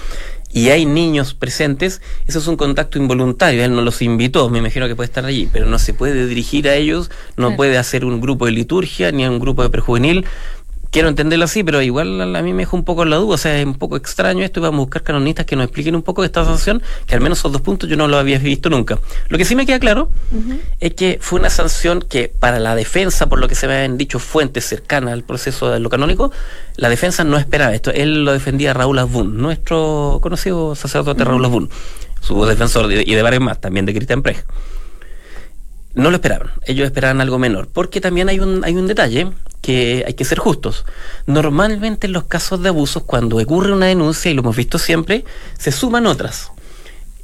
y 0.52 0.70
hay 0.70 0.84
niños 0.84 1.34
presentes, 1.34 2.00
eso 2.26 2.40
es 2.40 2.46
un 2.48 2.56
contacto 2.56 2.98
involuntario, 2.98 3.64
él 3.64 3.74
no 3.74 3.82
los 3.82 4.02
invitó, 4.02 4.48
me 4.50 4.58
imagino 4.58 4.88
que 4.88 4.96
puede 4.96 5.06
estar 5.06 5.24
allí, 5.24 5.48
pero 5.52 5.66
no 5.66 5.78
se 5.78 5.94
puede 5.94 6.26
dirigir 6.26 6.68
a 6.68 6.74
ellos, 6.74 7.10
no 7.36 7.54
puede 7.54 7.78
hacer 7.78 8.04
un 8.04 8.20
grupo 8.20 8.46
de 8.46 8.52
liturgia 8.52 9.12
ni 9.12 9.26
un 9.26 9.38
grupo 9.38 9.62
de 9.62 9.70
prejuvenil, 9.70 10.24
quiero 10.90 11.08
entenderlo 11.08 11.44
así, 11.44 11.62
pero 11.62 11.80
igual 11.82 12.34
a 12.34 12.42
mí 12.42 12.52
me 12.52 12.62
dejó 12.62 12.76
un 12.76 12.84
poco 12.84 13.04
la 13.04 13.16
duda, 13.16 13.34
o 13.34 13.38
sea, 13.38 13.58
es 13.58 13.66
un 13.66 13.74
poco 13.74 13.96
extraño 13.96 14.44
esto 14.44 14.60
y 14.60 14.62
vamos 14.62 14.78
a 14.78 14.82
buscar 14.82 15.02
canonistas 15.02 15.46
que 15.46 15.56
nos 15.56 15.64
expliquen 15.64 15.94
un 15.94 16.02
poco 16.02 16.22
de 16.22 16.26
esta 16.26 16.44
sanción, 16.44 16.82
que 17.06 17.14
al 17.14 17.20
menos 17.20 17.38
esos 17.38 17.52
dos 17.52 17.62
puntos 17.62 17.88
yo 17.88 17.96
no 17.96 18.08
lo 18.08 18.18
había 18.18 18.38
visto 18.38 18.70
nunca. 18.70 18.98
Lo 19.28 19.38
que 19.38 19.44
sí 19.44 19.54
me 19.54 19.66
queda 19.66 19.78
claro 19.78 20.10
es 20.80 20.94
que 20.94 21.18
fue 21.20 21.38
una 21.38 21.50
sanción 21.50 22.00
que 22.00 22.28
para 22.28 22.58
la 22.58 22.74
defensa, 22.74 23.28
por 23.28 23.38
lo 23.38 23.48
que 23.48 23.54
se 23.54 23.66
me 23.66 23.76
habían 23.76 23.96
dicho 23.96 24.18
fuentes 24.18 24.64
cercanas 24.64 25.12
al 25.12 25.22
proceso 25.22 25.70
de 25.70 25.80
lo 25.80 25.88
canónico, 25.88 26.32
la 26.76 26.88
defensa 26.88 27.24
no 27.24 27.38
esperaba 27.38 27.74
esto. 27.74 27.90
Él 27.92 28.24
lo 28.24 28.32
defendía 28.32 28.74
Raúl 28.74 28.98
Azbun, 28.98 29.36
nuestro 29.36 30.18
conocido 30.22 30.74
sacerdote 30.74 31.24
Raúl 31.24 31.44
Azbun, 31.44 31.70
su 32.20 32.44
defensor 32.44 32.92
y 32.92 33.14
de 33.14 33.22
varios 33.22 33.42
más, 33.42 33.60
también 33.60 33.86
de 33.86 33.94
Cristian 33.94 34.22
Prej 34.22 34.44
no 35.92 36.10
lo 36.10 36.16
esperaban, 36.16 36.52
ellos 36.66 36.86
esperaban 36.86 37.20
algo 37.20 37.38
menor, 37.38 37.68
porque 37.72 38.00
también 38.00 38.28
hay 38.28 38.38
un, 38.38 38.64
hay 38.64 38.76
un 38.76 38.86
detalle 38.86 39.32
que 39.60 40.04
hay 40.06 40.14
que 40.14 40.24
ser 40.24 40.38
justos. 40.38 40.84
Normalmente 41.26 42.06
en 42.06 42.12
los 42.12 42.24
casos 42.24 42.62
de 42.62 42.70
abusos, 42.70 43.02
cuando 43.04 43.36
ocurre 43.36 43.72
una 43.72 43.86
denuncia, 43.86 44.30
y 44.30 44.34
lo 44.34 44.42
hemos 44.42 44.56
visto 44.56 44.78
siempre, 44.78 45.24
se 45.58 45.72
suman 45.72 46.06
otras. 46.06 46.50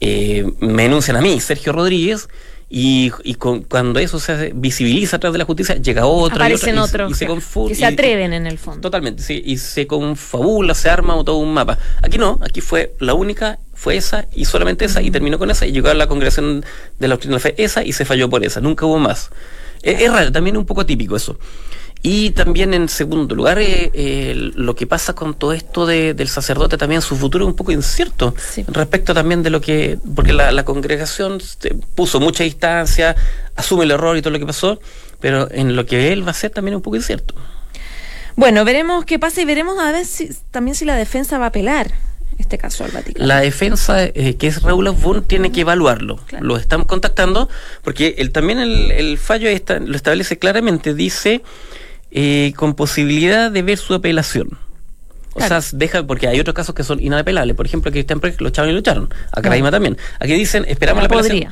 Eh, 0.01 0.45
me 0.61 0.85
denuncian 0.85 1.17
a 1.17 1.21
mí, 1.21 1.41
Sergio 1.41 1.73
Rodríguez, 1.73 2.29
y, 2.69 3.13
y 3.23 3.35
cuando 3.35 4.01
eso 4.01 4.19
se 4.19 4.53
visibiliza 4.53 5.17
a 5.17 5.21
través 5.21 5.35
de 5.35 5.39
la 5.39 5.45
justicia, 5.45 5.77
llega 5.77 6.05
otra 6.07 6.51
y, 6.51 6.55
otra, 6.79 7.09
y, 7.09 7.15
se 7.15 7.27
Que 7.27 7.75
se 7.77 7.87
atreven 7.87 8.33
en 8.33 8.47
el 8.47 8.59
fondo. 8.59 8.81
Totalmente, 8.81 9.23
sí, 9.23 9.41
y 9.45 9.57
se 9.59 9.87
confabula, 9.87 10.75
se 10.75 10.91
arma 10.91 11.15
todo 11.25 11.37
un 11.37 11.55
mapa. 11.55 11.79
Aquí 12.03 12.19
no, 12.19 12.41
aquí 12.43 12.61
fue 12.61 12.95
la 12.99 13.15
única, 13.15 13.61
fue 13.73 13.97
esa 13.97 14.27
y 14.35 14.47
solamente 14.47 14.85
esa, 14.85 15.01
y 15.01 15.13
terminó 15.13 15.39
con 15.39 15.51
esa, 15.51 15.65
y 15.65 15.73
llegó 15.73 15.89
a 15.89 15.95
la 15.95 16.09
congregación 16.09 16.65
de 16.99 17.09
la 17.09 17.15
doctrina 17.15 17.37
de 17.37 17.39
la 17.39 17.41
fe 17.41 17.55
esa, 17.63 17.85
y 17.85 17.93
se 17.93 18.05
falló 18.05 18.29
por 18.29 18.45
esa, 18.45 18.61
nunca 18.61 18.85
hubo 18.85 18.99
más. 18.99 19.31
Es, 19.83 20.03
es 20.03 20.13
raro, 20.13 20.33
también 20.33 20.57
un 20.57 20.67
poco 20.67 20.81
atípico 20.81 21.15
eso. 21.15 21.39
Y 22.09 22.31
también 22.31 22.73
en 22.73 22.89
segundo 22.89 23.35
lugar, 23.35 23.59
eh, 23.59 23.91
eh, 23.93 24.53
lo 24.55 24.77
que 24.77 24.87
pasa 24.87 25.15
con 25.15 25.35
todo 25.35 25.53
esto 25.53 25.87
de, 25.87 26.15
del 26.15 26.29
sacerdote 26.29 26.79
también, 26.79 27.03
su 27.03 27.17
futuro 27.17 27.45
es 27.45 27.49
un 27.49 27.57
poco 27.57 27.73
incierto 27.73 28.33
respecto 28.69 29.13
también 29.13 29.43
de 29.43 29.51
lo 29.51 29.61
que, 29.61 29.99
porque 30.15 30.33
la, 30.33 30.65
congregación 30.65 31.43
puso 31.97 32.21
mucha 32.21 32.45
distancia, 32.45 33.17
asume 33.57 33.87
el 33.87 33.91
error 33.91 34.17
y 34.17 34.23
todo 34.23 34.31
lo 34.31 34.39
que 34.39 34.47
pasó, 34.47 34.79
pero 35.19 35.51
en 35.51 35.75
lo 35.75 35.85
que 35.85 36.13
él 36.13 36.25
va 36.25 36.31
a 36.31 36.35
ser 36.35 36.53
también 36.53 36.75
es 36.75 36.77
un 36.77 36.83
poco 36.83 36.95
incierto. 36.95 37.35
Bueno, 38.37 38.65
veremos 38.65 39.05
qué 39.05 39.19
pasa 39.19 39.41
y 39.41 39.45
veremos 39.45 39.77
a 39.81 39.91
ver 39.91 40.07
si, 40.07 40.31
también 40.53 40.77
si 40.77 40.85
la 40.85 40.95
defensa 40.95 41.39
va 41.39 41.47
a 41.47 41.49
apelar 41.49 41.91
este 42.39 42.57
caso 42.57 42.85
al 42.85 42.93
Vaticano. 42.93 43.27
La 43.27 43.41
defensa, 43.41 44.05
eh, 44.05 44.37
que 44.39 44.47
es 44.47 44.63
Raúl 44.63 44.87
Osborne, 44.87 45.23
tiene 45.23 45.51
que 45.51 45.63
evaluarlo. 45.63 46.21
Lo 46.39 46.57
estamos 46.57 46.87
contactando 46.87 47.49
porque 47.83 48.15
él, 48.19 48.31
también 48.31 48.61
el, 48.61 48.93
el 48.93 49.19
fallo 49.19 49.49
está, 49.49 49.81
lo 49.81 49.97
establece 49.97 50.39
claramente. 50.39 50.95
Dice 50.95 51.43
eh, 52.19 52.55
con 52.57 52.73
posibilidad 52.73 53.51
de 53.51 53.61
ver 53.61 53.77
su 53.77 53.93
apelación. 53.93 54.59
O 55.35 55.41
sea, 55.43 55.61
deja, 55.73 56.07
porque 56.07 56.29
hay 56.29 56.41
otros 56.41 56.55
casos 56.55 56.75
que 56.75 56.83
son 56.83 56.99
inapelables. 56.99 57.55
Por 57.55 57.67
ejemplo, 57.67 57.93
que 57.93 57.99
Cristian 57.99 58.21
Prez 58.21 58.41
lo 58.41 58.49
echaron 58.49 58.71
y 58.71 58.73
lo 58.73 58.79
echaron. 58.79 59.13
A 59.33 59.43
también. 59.43 59.99
Aquí 60.19 60.33
dicen, 60.33 60.65
esperamos 60.67 61.03
la 61.03 61.09
apelación. 61.09 61.43
Eh, 61.43 61.49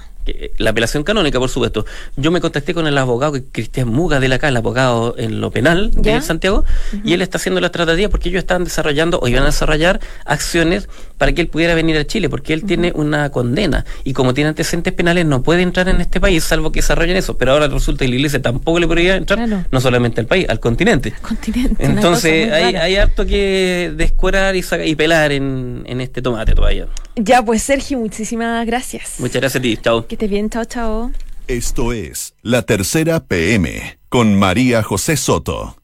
la 0.59 0.71
apelación 0.71 1.03
canónica, 1.05 1.39
por 1.39 1.49
supuesto. 1.49 1.85
Yo 2.17 2.31
me 2.31 2.41
contacté 2.41 2.75
con 2.75 2.87
el 2.87 2.97
abogado 2.97 3.39
Cristian 3.53 3.89
Muga 3.89 4.21
de 4.21 4.29
la 4.29 4.37
acá, 4.37 4.49
el 4.49 4.57
abogado 4.57 5.15
en 5.19 5.41
lo 5.41 5.51
penal 5.51 5.91
de 5.93 6.21
Santiago, 6.23 6.65
y 7.05 7.13
él 7.13 7.23
está 7.23 7.39
haciendo 7.39 7.61
la 7.61 7.71
tratativa 7.71 8.09
porque 8.09 8.29
ellos 8.29 8.41
están 8.41 8.65
desarrollando 8.65 9.19
o 9.21 9.29
iban 9.29 9.43
a 9.43 9.47
desarrollar 9.47 10.01
acciones 10.25 10.89
para 11.19 11.33
que 11.33 11.43
él 11.43 11.49
pudiera 11.49 11.75
venir 11.75 11.97
a 11.97 12.07
Chile, 12.07 12.29
porque 12.29 12.53
él 12.53 12.65
tiene 12.65 12.93
una 12.95 13.31
condena 13.31 13.85
y 14.03 14.13
como 14.13 14.35
tiene 14.35 14.49
antecedentes 14.49 14.93
penales 14.93 15.27
no 15.27 15.43
puede 15.43 15.63
entrar 15.63 15.89
en 15.89 16.01
este 16.01 16.21
país 16.21 16.45
salvo 16.45 16.73
que 16.73 16.81
desarrollen 16.81 17.17
eso. 17.17 17.37
Pero 17.37 17.53
ahora 17.53 17.69
resulta 17.69 18.05
que 18.05 18.09
la 18.09 18.17
iglesia 18.17 18.43
tampoco 18.43 18.79
le 18.79 18.87
podría 18.87 19.17
entrar, 19.17 19.67
no 19.71 19.81
solamente 19.81 20.21
al 20.21 20.27
país, 20.27 20.47
al 20.49 20.61
continente. 20.61 21.13
continente 21.23 21.85
Entonces 21.85 22.53
hay, 22.53 22.77
hay, 22.77 22.97
harto 22.97 23.27
que 23.27 23.93
descuerar 23.97 24.57
y, 24.57 24.65
y 24.85 24.95
pelar 24.95 25.33
en, 25.33 25.85
en 25.87 26.01
este 26.01 26.23
tomate 26.23 26.55
todavía. 26.55 26.87
Ya, 27.17 27.43
pues 27.43 27.63
Sergio, 27.63 27.99
muchísimas 27.99 28.67
gracias. 28.67 29.21
Muchas 29.21 29.41
gracias 29.41 29.61
a 29.61 29.63
ti, 29.63 29.77
chao. 29.77 30.07
Que 30.07 30.17
estés 30.17 30.29
bien, 30.29 30.51
chao, 30.51 30.65
chao. 30.65 31.13
Esto 31.47 31.93
es 31.93 32.35
La 32.43 32.63
Tercera 32.63 33.21
PM 33.21 33.99
con 34.09 34.35
María 34.35 34.83
José 34.83 35.17
Soto. 35.17 35.77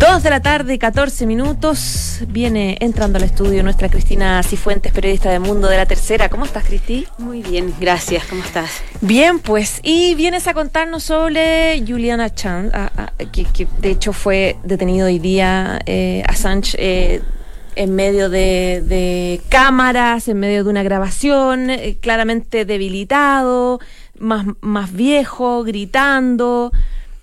Dos 0.00 0.22
de 0.24 0.30
la 0.30 0.40
tarde, 0.42 0.78
14 0.78 1.26
minutos. 1.26 2.20
Viene 2.28 2.76
entrando 2.80 3.18
al 3.18 3.24
estudio 3.24 3.62
nuestra 3.62 3.88
Cristina 3.88 4.42
Cifuentes, 4.42 4.92
periodista 4.92 5.30
de 5.30 5.38
Mundo 5.38 5.68
de 5.68 5.76
la 5.76 5.86
Tercera. 5.86 6.28
¿Cómo 6.28 6.44
estás, 6.44 6.64
Cristi? 6.64 7.06
Muy 7.18 7.42
bien, 7.42 7.72
gracias. 7.80 8.24
¿Cómo 8.26 8.42
estás? 8.42 8.82
Bien, 9.00 9.38
pues. 9.38 9.78
Y 9.84 10.16
vienes 10.16 10.48
a 10.48 10.54
contarnos 10.54 11.04
sobre 11.04 11.82
Juliana 11.86 12.34
Chan, 12.34 12.72
que, 13.30 13.68
de 13.78 13.90
hecho 13.90 14.12
fue 14.12 14.56
detenido 14.64 15.06
hoy 15.06 15.20
día, 15.20 15.78
eh, 15.86 16.24
Assange. 16.26 16.76
Eh, 16.78 17.22
en 17.76 17.94
medio 17.94 18.28
de, 18.30 19.40
cámaras, 19.48 20.28
en 20.28 20.40
medio 20.40 20.64
de 20.64 20.70
una 20.70 20.82
grabación, 20.82 21.70
eh, 21.70 21.96
claramente 22.00 22.64
debilitado, 22.64 23.80
más, 24.18 24.46
más 24.60 24.92
viejo, 24.92 25.64
gritando. 25.64 26.72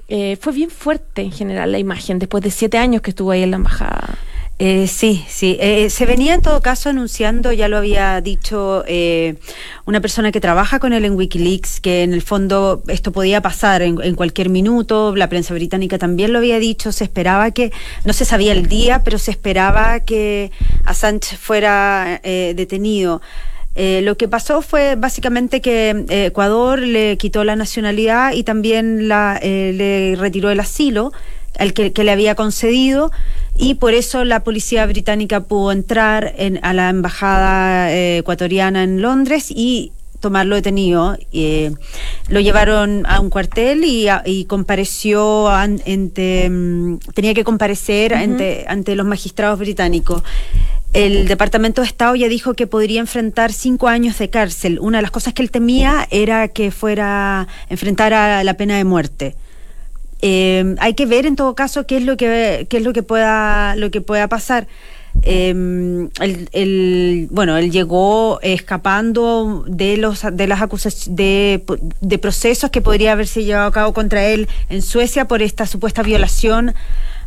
eh, 0.08 0.38
fue 0.42 0.54
bien 0.54 0.70
fuerte 0.70 1.22
en 1.22 1.32
general 1.32 1.72
la 1.72 1.80
imagen 1.80 2.20
después 2.20 2.44
de 2.44 2.52
siete 2.52 2.78
años 2.78 3.02
que 3.02 3.12
estuvo 3.12 3.32
ahí 3.32 3.44
en 3.44 3.52
la 3.52 3.58
embajada. 3.58 4.18
Eh, 4.64 4.86
sí, 4.86 5.26
sí. 5.28 5.58
Eh, 5.60 5.90
se 5.90 6.06
venía 6.06 6.36
en 6.36 6.42
todo 6.44 6.62
caso 6.62 6.90
anunciando, 6.90 7.52
ya 7.52 7.68
lo 7.68 7.78
había 7.78 8.22
dicho 8.22 8.84
eh, 8.86 9.38
una 9.86 10.02
persona 10.02 10.32
que 10.32 10.40
trabaja 10.40 10.78
con 10.78 10.94
él 10.94 11.04
en 11.04 11.16
Wikileaks, 11.16 11.82
que 11.82 12.04
en 12.04 12.14
el 12.14 12.22
fondo 12.22 12.84
esto 12.88 13.12
podía 13.12 13.42
pasar 13.42 13.82
en, 13.82 14.00
en, 14.04 14.14
cualquier 14.14 14.50
minuto. 14.50 15.16
La 15.16 15.30
prensa 15.30 15.56
británica 15.56 15.98
también 15.98 16.32
lo 16.32 16.38
había 16.38 16.60
dicho. 16.60 16.92
Se 16.92 17.04
esperaba 17.04 17.50
que, 17.50 17.72
no 18.06 18.14
se 18.14 18.24
sabía 18.24 18.52
el 18.52 18.68
día, 18.68 19.02
pero 19.04 19.18
se 19.18 19.32
esperaba 19.32 20.02
que 20.02 20.52
Assange 20.86 21.38
fuera 21.38 22.22
detenido. 22.24 23.22
Eh, 23.74 24.02
lo 24.04 24.18
que 24.18 24.28
pasó 24.28 24.62
fue 24.62 24.96
básicamente 24.96 25.62
que 25.62 26.06
eh, 26.10 26.26
Ecuador 26.26 26.80
le 26.80 27.18
quitó 27.18 27.46
la 27.46 27.56
nacionalidad 27.56 28.34
y 28.34 28.44
también 28.44 29.08
la, 29.08 29.40
eh, 29.42 29.72
le 29.74 30.16
retiró 30.22 30.50
el 30.50 30.60
asilo 30.60 31.14
al 31.58 31.74
que, 31.74 31.92
le 31.96 32.12
había 32.12 32.36
concedido 32.36 33.12
y 33.62 33.76
por 33.76 33.94
eso 33.94 34.26
la 34.26 34.44
policía 34.44 34.86
británica 34.88 35.42
pudo 35.42 35.72
entrar 35.72 36.34
en, 36.38 36.60
a 36.64 36.74
la 36.74 36.90
embajada 36.90 37.94
ecuatoriana 37.94 38.84
en 38.84 39.02
Londres 39.02 39.48
y 39.50 39.92
tomarlo 40.20 40.56
detenido. 40.56 41.16
lo 42.28 42.40
llevaron 42.40 43.06
a 43.06 43.20
un 43.20 43.30
cuartel 43.30 43.86
y, 43.86 44.08
y 44.26 44.46
compareció 44.46 45.48
ante, 45.50 46.50
mm, 46.50 46.98
tenía 47.14 47.34
que 47.36 47.44
comparecer 47.44 48.14
uh 48.14 48.16
-huh. 48.16 48.24
ante, 48.24 48.66
ante 48.68 48.96
los 48.96 49.06
magistrados 49.06 49.60
británicos 49.60 50.24
el 50.94 51.28
Departamento 51.28 51.82
de 51.82 51.88
Estado 51.88 52.16
ya 52.16 52.28
dijo 52.28 52.54
que 52.54 52.68
podría 52.68 53.00
enfrentar 53.00 53.54
cinco 53.54 53.88
años 53.88 54.18
de 54.18 54.30
cárcel. 54.30 54.78
Una 54.82 54.98
de 54.98 55.04
las 55.04 55.12
cosas 55.12 55.34
que 55.34 55.42
él 55.42 55.50
temía 55.50 56.06
era 56.12 56.50
que 56.50 56.70
fuera 56.72 57.48
enfrentar 57.70 58.14
a 58.14 58.44
la 58.44 58.56
pena 58.56 58.76
de 58.76 58.84
muerte. 58.84 59.36
Eh, 60.22 60.76
hay 60.80 60.94
que 60.94 61.06
ver 61.06 61.26
en 61.26 61.36
todo 61.36 61.56
caso 61.56 61.86
qué 61.88 61.98
es 61.98 62.04
lo 62.04 62.16
que 62.16 62.68
qué 62.70 62.78
es 62.78 62.84
lo 62.84 62.94
que 62.94 63.04
pueda 63.04 63.76
lo 63.76 63.90
que 63.92 64.02
pueda 64.02 64.28
pasar. 64.28 64.68
Eh, 65.24 65.50
el, 65.50 66.50
el, 66.54 67.28
bueno, 67.32 67.58
él 67.58 67.70
llegó 67.70 68.40
escapando 68.42 69.66
de 69.68 69.98
los 69.98 70.22
de 70.32 70.48
las 70.48 70.62
acusaciones 70.62 71.16
de, 71.16 71.64
de 72.00 72.18
procesos 72.18 72.70
que 72.70 72.82
podría 72.82 73.12
haberse 73.12 73.44
llevado 73.44 73.68
a 73.68 73.72
cabo 73.72 73.94
contra 73.94 74.26
él 74.26 74.48
en 74.70 74.82
Suecia 74.82 75.28
por 75.28 75.42
esta 75.42 75.66
supuesta 75.66 76.02
violación 76.02 76.74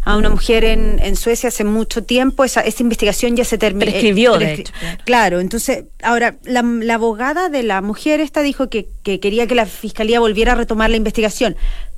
a 0.04 0.16
una 0.16 0.30
mujer 0.30 0.64
en, 0.64 0.98
en 1.02 1.16
Suecia 1.16 1.48
hace 1.48 1.64
mucho 1.64 2.04
tiempo. 2.04 2.44
Esa, 2.44 2.60
esa 2.60 2.82
investigación 2.82 3.36
ya 3.36 3.44
se 3.44 3.58
terminó. 3.58 3.90
Prescribió, 3.90 4.38
de 4.38 4.54
hecho. 4.54 4.72
Claro, 5.04 5.40
entonces, 5.40 5.84
ahora, 6.02 6.36
la, 6.44 6.62
la, 6.62 6.94
abogada 6.94 7.48
de 7.48 7.62
la 7.62 7.80
mujer 7.80 8.20
esta 8.20 8.42
dijo 8.42 8.68
que, 8.68 8.86
que 9.02 9.18
quería 9.18 9.46
que 9.46 9.54
la 9.54 9.66
fiscalía 9.66 10.20
volviera 10.20 10.52
a 10.52 10.56
retomar 10.56 10.90
la 10.90 10.96
investigación 10.96 11.56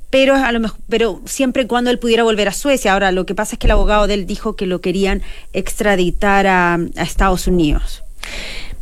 pero 0.09 0.35
a 0.35 0.51
lo 0.51 0.59
mejor, 0.59 0.79
pero 0.89 1.21
siempre 1.25 1.63
y 1.63 1.67
cuando 1.67 1.89
él 1.91 1.99
pudiera 1.99 2.23
volver 2.23 2.47
a 2.47 2.53
Suecia. 2.53 2.93
Ahora, 2.93 3.11
lo 3.11 3.25
que 3.25 3.35
pasa 3.35 3.55
es 3.55 3.59
que 3.59 3.67
el 3.67 3.71
abogado 3.71 4.07
de 4.07 4.13
él 4.13 4.25
dijo 4.25 4.55
que 4.55 4.65
lo 4.65 4.81
querían 4.81 5.21
extraditar 5.53 6.47
a, 6.47 6.75
a 6.75 7.03
Estados 7.03 7.47
Unidos. 7.47 8.03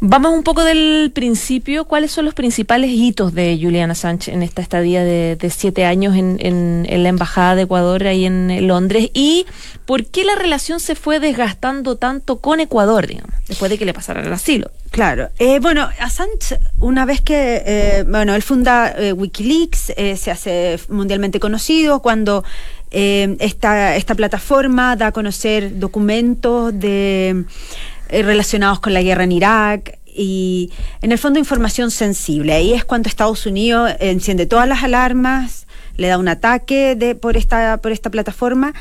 Vamos 0.01 0.33
un 0.33 0.43
poco 0.43 0.63
del 0.63 1.11
principio. 1.13 1.85
¿Cuáles 1.85 2.11
son 2.11 2.25
los 2.25 2.33
principales 2.33 2.91
hitos 2.91 3.33
de 3.33 3.57
Juliana 3.61 3.95
Sánchez 3.95 4.33
en 4.33 4.43
esta 4.43 4.61
estadía 4.61 5.03
de, 5.03 5.51
siete 5.55 5.85
años 5.85 6.15
en, 6.15 6.37
en, 6.41 7.03
la 7.03 7.09
Embajada 7.09 7.55
de 7.55 7.61
Ecuador 7.63 8.05
ahí 8.05 8.25
en 8.25 8.67
Londres? 8.67 9.09
¿Y 9.13 9.45
por 9.85 10.05
qué 10.05 10.25
la 10.25 10.35
relación 10.35 10.79
se 10.79 10.95
fue 10.95 11.19
desgastando 11.19 11.95
tanto 11.95 12.37
con 12.37 12.59
Ecuador, 12.59 13.07
digamos, 13.07 13.33
después 13.47 13.71
de 13.71 13.77
que 13.77 13.85
le 13.85 13.93
pasara 13.93 14.21
el 14.21 14.33
asilo? 14.33 14.69
Claro. 14.95 15.29
Eh, 15.39 15.59
bueno, 15.59 15.89
Assange, 15.99 16.57
una 16.79 17.03
vez 17.03 17.19
que, 17.19 17.63
eh, 17.65 18.05
bueno, 18.07 18.33
él 18.33 18.41
funda 18.41 18.93
eh, 18.97 19.11
Wikileaks, 19.11 19.93
se 20.15 20.31
hace 20.31 20.79
mundialmente 20.87 21.39
conocido 21.39 22.01
cuando 22.01 22.45
esta, 22.91 23.95
esta 23.95 24.15
plataforma 24.15 24.95
da 24.95 25.07
a 25.07 25.11
conocer 25.11 25.79
documentos 25.79 26.77
de 26.77 27.45
relacionados 28.09 28.79
con 28.79 28.93
la 28.93 29.01
guerra 29.01 29.23
en 29.23 29.31
Irak 29.31 29.99
y 30.15 30.71
en 31.01 31.11
el 31.11 31.17
fondo 31.17 31.39
información 31.39 31.91
sensible. 31.91 32.53
Ahí 32.53 32.73
es 32.73 32.85
cuando 32.85 33.09
Estados 33.09 33.45
Unidos 33.45 33.91
enciende 33.99 34.45
todas 34.45 34.67
las 34.67 34.83
alarmas, 34.83 35.67
le 35.97 36.07
da 36.07 36.17
un 36.17 36.27
ataque 36.27 36.95
de, 36.95 37.15
por, 37.15 37.37
esta, 37.37 37.77
por 37.77 37.91
esta 37.91 38.09
plataforma 38.09 38.73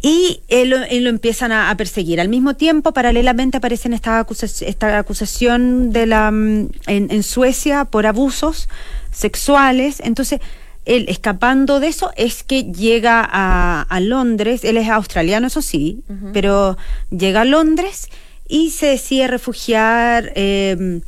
y 0.00 0.40
él, 0.48 0.72
él 0.90 1.04
lo 1.04 1.10
empiezan 1.10 1.52
a, 1.52 1.76
perseguir. 1.76 2.20
Al 2.20 2.28
mismo 2.28 2.54
tiempo, 2.54 2.92
paralelamente 2.92 3.56
aparece 3.56 3.92
esta, 3.92 4.20
acusación, 4.20 4.70
esta 4.70 4.98
acusación 4.98 5.92
de 5.92 6.06
la, 6.06 6.28
en, 6.28 6.70
en 6.86 7.22
Suecia 7.22 7.84
por 7.84 8.06
abusos 8.06 8.68
sexuales. 9.10 10.00
Entonces, 10.04 10.40
él 10.88 11.04
escapando 11.08 11.80
de 11.80 11.88
eso 11.88 12.10
es 12.16 12.42
que 12.42 12.64
llega 12.64 13.26
a, 13.30 13.82
a 13.82 14.00
Londres, 14.00 14.64
él 14.64 14.78
es 14.78 14.88
australiano, 14.88 15.46
eso 15.46 15.62
sí, 15.62 16.02
uh 16.08 16.12
-huh. 16.12 16.30
pero 16.32 16.76
llega 17.10 17.42
a 17.42 17.44
Londres 17.44 18.08
y 18.48 18.70
se 18.70 18.86
decide 18.86 19.28
refugiar 19.28 20.32
eh, 20.34 21.00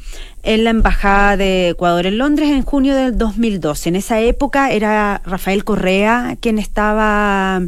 en 0.43 0.65
la 0.65 0.71
Embajada 0.71 1.37
de 1.39 1.71
Ecuador 1.71 2.07
en 2.07 2.19
Londres 2.19 2.51
en 2.51 2.63
junio 2.63 2.95
del 2.95 3.17
2012. 3.17 3.89
En 3.89 3.97
esa 3.97 4.21
época 4.21 4.71
era 4.71 5.23
Rafael 5.25 5.65
Correa 5.65 6.37
quien 6.41 6.59
estaba 6.59 7.63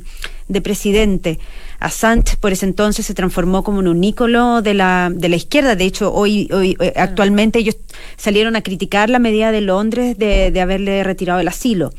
de 0.52 0.60
presidente. 0.60 1.38
Assange 1.80 2.36
por 2.36 2.52
ese 2.52 2.66
entonces 2.66 3.06
se 3.06 3.14
transformó 3.14 3.64
como 3.64 3.80
en 3.80 3.88
un 3.88 4.04
ícono 4.04 4.62
de 4.62 4.74
la, 4.74 5.10
de 5.12 5.28
la 5.28 5.36
izquierda. 5.36 5.74
De 5.74 5.84
hecho, 5.84 6.12
hoy, 6.12 6.48
hoy 6.52 6.76
eh, 6.80 6.92
actualmente 6.96 7.58
ellos 7.58 7.76
salieron 8.16 8.54
a 8.56 8.62
criticar 8.62 9.10
la 9.10 9.18
medida 9.18 9.50
de 9.50 9.60
Londres 9.60 10.16
de, 10.18 10.50
de 10.50 10.60
haberle 10.60 11.02
retirado 11.02 11.40
el 11.40 11.48
asilo. 11.48 11.92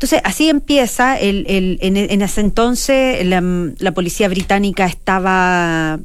Entonces, 0.00 0.22
así 0.24 0.48
empieza. 0.48 1.18
El, 1.18 1.44
el, 1.46 1.78
en, 1.82 1.96
en, 1.98 2.22
ese 2.22 2.40
entonces 2.40 3.24
la, 3.26 3.42
la, 3.78 3.92
policía 3.92 4.28
británica 4.28 4.86
estaba 4.86 5.98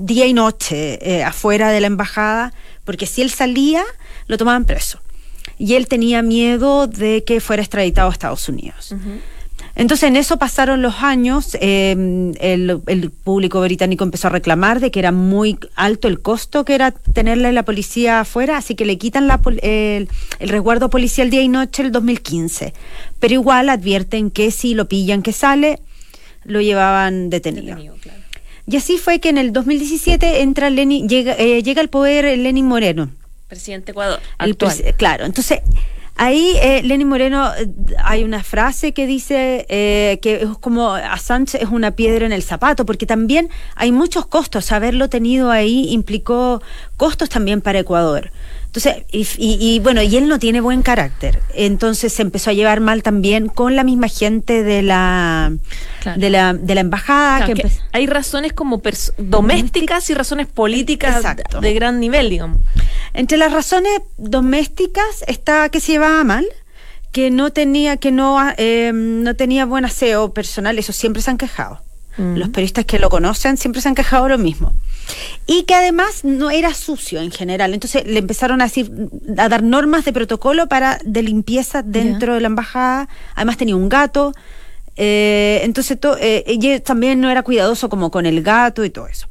día 0.00 0.26
y 0.26 0.32
noche 0.32 0.98
eh, 1.02 1.22
afuera 1.22 1.70
de 1.70 1.80
la 1.82 1.86
embajada, 1.86 2.54
porque 2.84 3.06
si 3.06 3.20
él 3.20 3.30
salía, 3.30 3.84
lo 4.26 4.38
tomaban 4.38 4.64
preso. 4.64 5.00
Y 5.58 5.74
él 5.74 5.86
tenía 5.86 6.22
miedo 6.22 6.86
de 6.86 7.24
que 7.24 7.40
fuera 7.40 7.62
extraditado 7.62 8.08
a 8.08 8.12
Estados 8.12 8.48
Unidos. 8.48 8.92
Uh 8.92 8.94
-huh. 8.96 9.20
Entonces 9.74 10.08
en 10.08 10.16
eso 10.16 10.38
pasaron 10.38 10.82
los 10.82 11.02
años, 11.02 11.56
eh, 11.60 11.92
el, 12.40 12.82
el, 12.86 13.10
público 13.10 13.60
británico 13.62 14.04
empezó 14.04 14.26
a 14.26 14.30
reclamar 14.30 14.80
de 14.80 14.90
que 14.90 14.98
era 14.98 15.12
muy 15.12 15.58
alto 15.76 16.08
el 16.08 16.20
costo 16.20 16.64
que 16.64 16.74
era 16.74 16.90
tenerle 16.90 17.52
la 17.52 17.64
policía 17.64 18.20
afuera, 18.20 18.58
así 18.58 18.74
que 18.74 18.84
le 18.84 18.98
quitan 18.98 19.26
la, 19.26 19.40
el, 19.62 20.08
el, 20.40 20.48
resguardo 20.48 20.90
policial 20.90 21.30
día 21.30 21.40
y 21.40 21.48
noche 21.48 21.82
el 21.82 21.90
2015. 21.90 22.74
Pero 23.18 23.34
igual 23.34 23.70
advierten 23.70 24.30
que 24.30 24.50
si 24.50 24.74
lo 24.74 24.88
pillan 24.88 25.22
que 25.22 25.32
sale, 25.32 25.78
lo 26.44 26.60
llevaban 26.60 27.30
detenido. 27.30 27.76
detenido 27.76 27.96
claro. 27.96 28.18
Y 28.66 28.76
así 28.76 28.98
fue 28.98 29.20
que 29.20 29.30
en 29.30 29.38
el 29.38 29.52
2017 29.52 30.42
entra 30.42 30.70
Lenin, 30.70 31.08
llega, 31.08 31.32
eh, 31.34 31.62
llega 31.62 31.80
al 31.80 31.88
poder 31.88 32.38
Lenin 32.38 32.66
Moreno. 32.66 33.10
Presidente 33.48 33.92
Ecuador. 33.92 34.20
Actual. 34.38 34.94
Claro, 34.96 35.24
entonces 35.24 35.60
Ahí, 36.16 36.54
eh, 36.62 36.82
Lenny 36.84 37.04
Moreno, 37.04 37.50
hay 38.04 38.22
una 38.22 38.42
frase 38.42 38.92
que 38.92 39.06
dice 39.06 39.66
eh, 39.68 40.18
que 40.20 40.42
es 40.42 40.58
como 40.60 40.92
Assange 40.94 41.62
es 41.62 41.70
una 41.70 41.92
piedra 41.92 42.26
en 42.26 42.32
el 42.32 42.42
zapato, 42.42 42.84
porque 42.84 43.06
también 43.06 43.48
hay 43.74 43.92
muchos 43.92 44.26
costos. 44.26 44.72
Haberlo 44.72 45.08
tenido 45.08 45.50
ahí 45.50 45.88
implicó 45.90 46.62
costos 46.96 47.28
también 47.28 47.60
para 47.60 47.78
Ecuador. 47.78 48.30
Entonces, 48.74 49.04
y, 49.12 49.26
y, 49.36 49.58
y, 49.60 49.80
bueno, 49.80 50.00
y 50.00 50.16
él 50.16 50.28
no 50.28 50.38
tiene 50.38 50.62
buen 50.62 50.80
carácter. 50.80 51.40
Entonces 51.54 52.10
se 52.10 52.22
empezó 52.22 52.48
a 52.48 52.52
llevar 52.54 52.80
mal 52.80 53.02
también 53.02 53.48
con 53.48 53.76
la 53.76 53.84
misma 53.84 54.08
gente 54.08 54.62
de 54.62 54.80
la 54.80 55.52
claro. 56.00 56.18
de 56.18 56.30
la, 56.30 56.54
de 56.54 56.74
la 56.74 56.80
embajada. 56.80 57.44
Claro, 57.44 57.54
que 57.54 57.62
que 57.64 57.70
hay 57.92 58.06
razones 58.06 58.54
como 58.54 58.80
domésticas 59.18 60.08
y 60.08 60.14
razones 60.14 60.46
políticas 60.46 61.16
Exacto. 61.16 61.60
de 61.60 61.74
gran 61.74 62.00
nivel, 62.00 62.30
digamos. 62.30 62.60
Entre 63.14 63.38
las 63.38 63.52
razones 63.52 63.92
domésticas 64.16 65.24
está 65.26 65.68
que 65.68 65.80
se 65.80 65.92
llevaba 65.92 66.24
mal, 66.24 66.46
que 67.12 67.30
no 67.30 67.52
tenía, 67.52 67.98
que 67.98 68.10
no, 68.10 68.38
eh, 68.56 68.92
no 68.94 69.36
tenía 69.36 69.66
buen 69.66 69.84
aseo 69.84 70.32
personal, 70.32 70.78
eso 70.78 70.92
siempre 70.92 71.22
se 71.22 71.30
han 71.30 71.38
quejado. 71.38 71.80
Mm. 72.16 72.36
Los 72.36 72.48
periodistas 72.48 72.84
que 72.84 72.98
lo 72.98 73.08
conocen 73.10 73.56
siempre 73.56 73.80
se 73.80 73.88
han 73.88 73.94
quejado 73.94 74.28
lo 74.28 74.38
mismo. 74.38 74.72
Y 75.46 75.64
que 75.64 75.74
además 75.74 76.24
no 76.24 76.50
era 76.50 76.74
sucio 76.74 77.20
en 77.20 77.30
general. 77.30 77.74
Entonces 77.74 78.06
le 78.06 78.18
empezaron 78.18 78.60
a 78.60 78.64
decir, 78.64 78.90
a 79.36 79.48
dar 79.48 79.62
normas 79.62 80.04
de 80.04 80.12
protocolo 80.12 80.68
para 80.68 80.98
de 81.04 81.22
limpieza 81.22 81.82
dentro 81.82 82.28
yeah. 82.28 82.34
de 82.34 82.40
la 82.40 82.46
embajada. 82.46 83.08
Además 83.34 83.56
tenía 83.56 83.76
un 83.76 83.88
gato. 83.88 84.34
Eh, 84.96 85.60
entonces 85.64 85.98
to, 85.98 86.16
eh, 86.18 86.44
ella 86.46 86.82
también 86.82 87.20
no 87.20 87.30
era 87.30 87.42
cuidadoso 87.42 87.88
como 87.88 88.10
con 88.10 88.26
el 88.26 88.42
gato 88.42 88.84
y 88.84 88.90
todo 88.90 89.06
eso. 89.06 89.26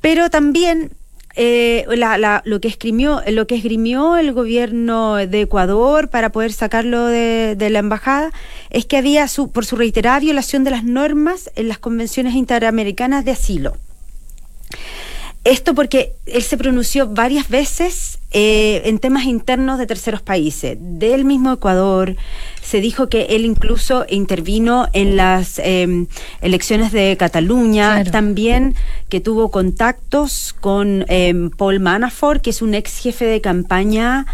Pero 0.00 0.30
también 0.30 0.92
eh, 1.40 1.86
la, 1.94 2.18
la, 2.18 2.42
lo, 2.44 2.60
que 2.60 2.66
esgrimió, 2.66 3.22
lo 3.28 3.46
que 3.46 3.54
esgrimió 3.54 4.16
el 4.16 4.32
gobierno 4.32 5.14
de 5.14 5.40
Ecuador 5.42 6.10
para 6.10 6.32
poder 6.32 6.52
sacarlo 6.52 7.06
de, 7.06 7.54
de 7.56 7.70
la 7.70 7.78
embajada 7.78 8.32
es 8.70 8.86
que 8.86 8.96
había, 8.96 9.28
su, 9.28 9.52
por 9.52 9.64
su 9.64 9.76
reiterada 9.76 10.18
violación 10.18 10.64
de 10.64 10.72
las 10.72 10.82
normas 10.82 11.52
en 11.54 11.68
las 11.68 11.78
convenciones 11.78 12.34
interamericanas 12.34 13.24
de 13.24 13.30
asilo. 13.30 13.76
Esto 15.44 15.74
porque 15.74 16.12
él 16.26 16.42
se 16.42 16.58
pronunció 16.58 17.08
varias 17.08 17.48
veces 17.48 18.18
eh, 18.32 18.82
en 18.84 18.98
temas 18.98 19.24
internos 19.24 19.78
de 19.78 19.86
terceros 19.86 20.20
países, 20.20 20.76
del 20.78 21.24
mismo 21.24 21.52
Ecuador. 21.52 22.16
Se 22.60 22.80
dijo 22.80 23.08
que 23.08 23.22
él 23.30 23.46
incluso 23.46 24.04
intervino 24.10 24.88
en 24.92 25.16
las 25.16 25.58
em, 25.58 26.06
elecciones 26.42 26.92
de 26.92 27.16
Cataluña, 27.16 28.04
también 28.04 28.74
que 29.08 29.20
tuvo 29.20 29.50
contactos 29.50 30.54
con 30.60 31.06
em, 31.08 31.50
Paul 31.50 31.80
Manafort, 31.80 32.42
que 32.42 32.50
es 32.50 32.60
un 32.60 32.74
ex 32.74 32.98
jefe 32.98 33.24
de 33.24 33.40
campaña 33.40 34.26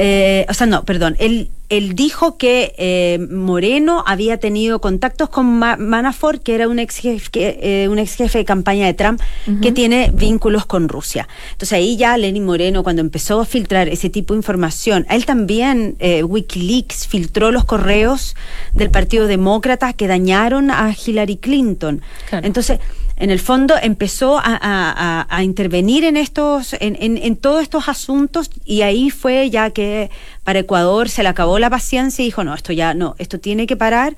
eh, 0.00 0.46
o 0.48 0.54
sea, 0.54 0.68
no, 0.68 0.84
perdón, 0.84 1.16
él, 1.18 1.50
él 1.68 1.94
dijo 1.94 2.38
que 2.38 2.74
eh, 2.78 3.18
Moreno 3.30 4.02
había 4.06 4.38
tenido 4.38 4.80
contactos 4.80 5.28
con 5.28 5.58
Manafort, 5.58 6.42
que 6.42 6.54
era 6.54 6.68
un 6.68 6.78
ex 6.78 6.96
jefe, 6.96 7.82
eh, 7.82 7.88
un 7.88 7.98
ex 7.98 8.14
jefe 8.14 8.38
de 8.38 8.44
campaña 8.44 8.86
de 8.86 8.94
Trump, 8.94 9.20
que 9.62 9.72
tiene 9.72 10.10
vínculos 10.14 10.66
con 10.66 10.88
Rusia. 10.88 11.28
Entonces 11.52 11.74
ahí 11.74 11.96
ya 11.96 12.16
Lenin 12.16 12.44
Moreno, 12.44 12.82
cuando 12.82 13.00
empezó 13.00 13.40
a 13.40 13.44
filtrar 13.44 13.88
ese 13.88 14.10
tipo 14.10 14.34
de 14.34 14.38
información, 14.38 15.06
él 15.10 15.26
también, 15.26 15.96
Wikileaks, 16.00 17.06
filtró 17.06 17.50
los 17.50 17.64
correos 17.64 18.34
del 18.72 18.90
Partido 18.90 19.26
Demócrata 19.26 19.92
que 19.92 20.06
dañaron 20.06 20.70
a 20.70 20.94
Hillary 20.94 21.36
Clinton. 21.36 22.02
Entonces, 22.30 22.80
en 23.18 23.30
el 23.30 23.40
fondo 23.40 23.74
empezó 23.80 24.40
a, 24.40 25.26
intervenir 25.42 26.04
en 26.04 26.16
estos, 26.16 26.74
en, 26.78 26.96
en, 26.98 27.36
todos 27.36 27.62
estos 27.62 27.88
asuntos 27.88 28.50
y 28.64 28.82
ahí 28.82 29.10
fue 29.10 29.50
ya 29.50 29.70
que 29.70 30.10
para 30.48 30.60
Ecuador 30.60 31.10
se 31.10 31.22
le 31.22 31.28
acabó 31.28 31.58
la 31.58 31.68
paciencia 31.68 32.22
y 32.22 32.28
dijo, 32.28 32.42
no, 32.42 32.54
esto 32.54 32.72
ya 32.72 32.94
no, 32.94 33.14
esto 33.18 33.38
tiene 33.38 33.66
que 33.66 33.76
parar 33.76 34.16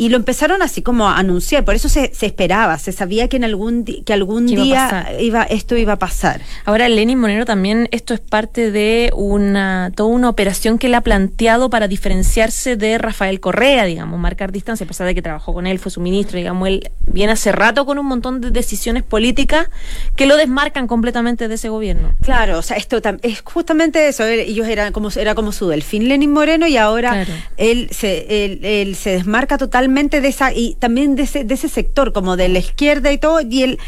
y 0.00 0.08
lo 0.08 0.16
empezaron 0.16 0.62
así 0.62 0.80
como 0.80 1.10
a 1.10 1.18
anunciar, 1.18 1.62
por 1.66 1.74
eso 1.74 1.90
se, 1.90 2.10
esperaba, 2.22 2.78
se 2.78 2.90
sabía 2.90 3.28
que 3.28 3.36
en 3.36 3.44
algún 3.44 3.84
que 3.84 4.14
algún 4.14 4.46
día 4.46 5.14
iba, 5.20 5.42
esto 5.42 5.76
iba 5.76 5.92
a 5.92 5.98
pasar. 5.98 6.40
Ahora 6.64 6.88
Lenin 6.88 7.18
Monero 7.18 7.44
también 7.44 7.86
esto 7.90 8.14
es 8.14 8.20
parte 8.20 8.70
de 8.70 9.12
una 9.14 9.92
toda 9.94 10.08
una 10.08 10.30
operación 10.30 10.78
que 10.78 10.86
él 10.86 10.94
ha 10.94 11.02
planteado 11.02 11.68
para 11.68 11.86
diferenciarse 11.86 12.76
de 12.76 12.96
Rafael 12.96 13.40
Correa, 13.40 13.84
digamos, 13.84 14.18
marcar 14.18 14.52
distancia, 14.52 14.84
a 14.84 14.88
pesar 14.88 15.06
de 15.06 15.14
que 15.14 15.20
trabajó 15.20 15.52
con 15.52 15.66
él, 15.66 15.78
fue 15.78 15.92
su 15.92 16.00
ministro, 16.00 16.38
digamos, 16.38 16.66
él 16.66 16.90
viene 17.04 17.34
hace 17.34 17.52
rato 17.52 17.84
con 17.84 17.98
un 17.98 18.06
montón 18.06 18.40
de 18.40 18.50
decisiones 18.50 19.02
políticas 19.02 19.68
que 20.16 20.24
lo 20.24 20.38
desmarcan 20.38 20.86
completamente 20.86 21.46
de 21.46 21.56
ese 21.56 21.68
gobierno. 21.68 22.14
Claro, 22.22 22.56
o 22.56 22.62
sea, 22.62 22.78
esto 22.78 23.02
es 23.20 23.42
justamente 23.42 24.08
eso, 24.08 24.24
ellos 24.24 24.66
eran 24.66 24.94
como 24.94 25.10
era 25.14 25.34
como 25.34 25.52
su 25.52 25.68
delfín 25.68 26.08
Lenin 26.08 26.32
Moreno 26.32 26.66
y 26.66 26.78
ahora 26.78 27.26
él 27.58 27.90
se 27.92 28.80
él 28.80 28.96
se 28.96 29.10
desmarca 29.10 29.58
totalmente 29.58 29.89
de 29.94 30.28
esa, 30.28 30.52
y 30.52 30.76
también 30.78 31.16
de 31.16 31.22
ese, 31.22 31.44
de 31.44 31.54
ese 31.54 31.68
sector, 31.68 32.12
como 32.12 32.36
de 32.36 32.48
la 32.48 32.58
izquierda 32.58 33.12
y 33.12 33.18
todo, 33.18 33.40
y 33.40 33.62
él 33.62 33.78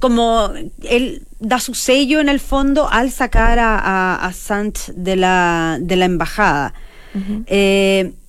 como 0.00 0.52
él 0.82 1.26
da 1.38 1.60
su 1.60 1.74
sello 1.74 2.20
en 2.20 2.28
el 2.28 2.40
fondo 2.40 2.88
al 2.90 3.10
sacar 3.10 3.58
a, 3.58 3.78
a, 3.78 4.26
a 4.26 4.32
Sant 4.32 4.88
de 4.96 5.14
la, 5.14 5.78
de 5.80 5.96
la 5.96 6.04
embajada 6.06 6.74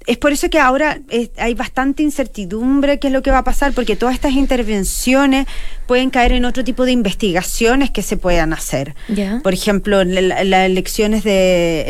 es 0.05 0.17
por 0.17 0.31
eso 0.31 0.49
que 0.49 0.59
ahora 0.59 0.99
hay 1.37 1.53
bastante 1.55 2.03
incertidumbre 2.03 2.99
qué 2.99 3.07
es 3.07 3.13
lo 3.13 3.21
que 3.21 3.31
va 3.31 3.39
a 3.39 3.43
pasar, 3.43 3.73
porque 3.73 3.95
todas 3.95 4.13
estas 4.13 4.33
intervenciones 4.33 5.47
pueden 5.87 6.09
caer 6.09 6.33
en 6.33 6.45
otro 6.45 6.63
tipo 6.63 6.85
de 6.85 6.91
investigaciones 6.91 7.89
que 7.89 8.01
se 8.01 8.17
puedan 8.17 8.53
hacer. 8.53 8.95
Por 9.41 9.53
ejemplo, 9.53 10.03
las 10.03 10.65
elecciones 10.65 11.23
de 11.23 11.85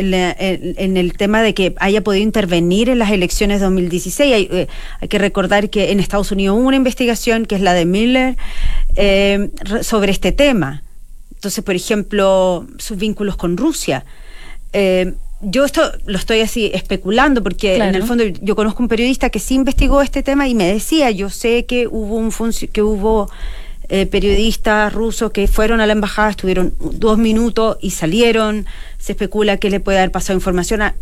en, 0.78 0.98
el 0.98 1.14
tema 1.14 1.42
de 1.42 1.54
que 1.54 1.76
haya 1.80 2.02
podido 2.02 2.24
intervenir 2.24 2.90
en 2.90 3.00
las 3.00 3.12
elecciones 3.12 3.60
de 3.60 3.66
2016. 3.66 4.48
Eh, 4.52 4.68
hay, 5.02 5.08
que 5.08 5.18
recordar 5.18 5.70
que 5.70 5.92
en 5.92 6.00
Estados 6.00 6.32
Unidos 6.32 6.58
hubo 6.58 6.68
una 6.68 6.78
investigación 6.78 7.46
que 7.46 7.56
es 7.56 7.62
la 7.62 7.74
de 7.74 7.86
Miller 7.86 8.38
eh, 8.96 9.50
sobre 9.82 10.12
este 10.12 10.32
tema. 10.32 10.84
Entonces, 11.34 11.64
por 11.64 11.76
ejemplo, 11.76 12.66
sus 12.78 12.98
vínculos 12.98 13.36
con 13.36 13.58
Rusia. 13.58 14.06
Eh, 14.74 15.14
yo 15.46 15.66
esto 15.66 15.92
lo 16.06 16.18
estoy 16.18 16.42
así 16.42 16.72
especulando 16.74 17.44
porque 17.44 17.78
en 17.78 17.96
el 17.96 18.04
fondo 18.04 18.24
yo 18.26 18.56
conozco 18.56 18.84
un 18.84 18.90
periodista 18.90 19.30
que 19.30 19.40
sí 19.40 19.56
investigó 19.56 20.02
este 20.02 20.24
tema 20.24 20.48
y 20.48 20.56
me 20.56 20.72
decía, 20.72 21.12
yo 21.12 21.30
sé 21.30 21.66
que 21.66 21.88
hubo 21.88 22.16
un 22.16 22.32
que 22.72 22.82
hubo 22.82 23.30
eh, 23.88 24.08
periodistas 24.08 24.92
rusos 24.92 25.32
que 25.32 25.48
fueron 25.48 25.80
a 25.80 25.86
la 25.86 25.94
embajada, 25.94 26.32
estuvieron 26.32 26.74
dos 26.80 27.20
minutos 27.20 27.78
y 27.82 27.92
salieron, 27.92 28.66
se 28.98 29.12
especula 29.12 29.58
que 29.58 29.70
le 29.70 29.80
puede 29.80 30.00
haber 30.00 30.12
pasado 30.12 30.36
información 30.36 30.82
a... 30.82 30.96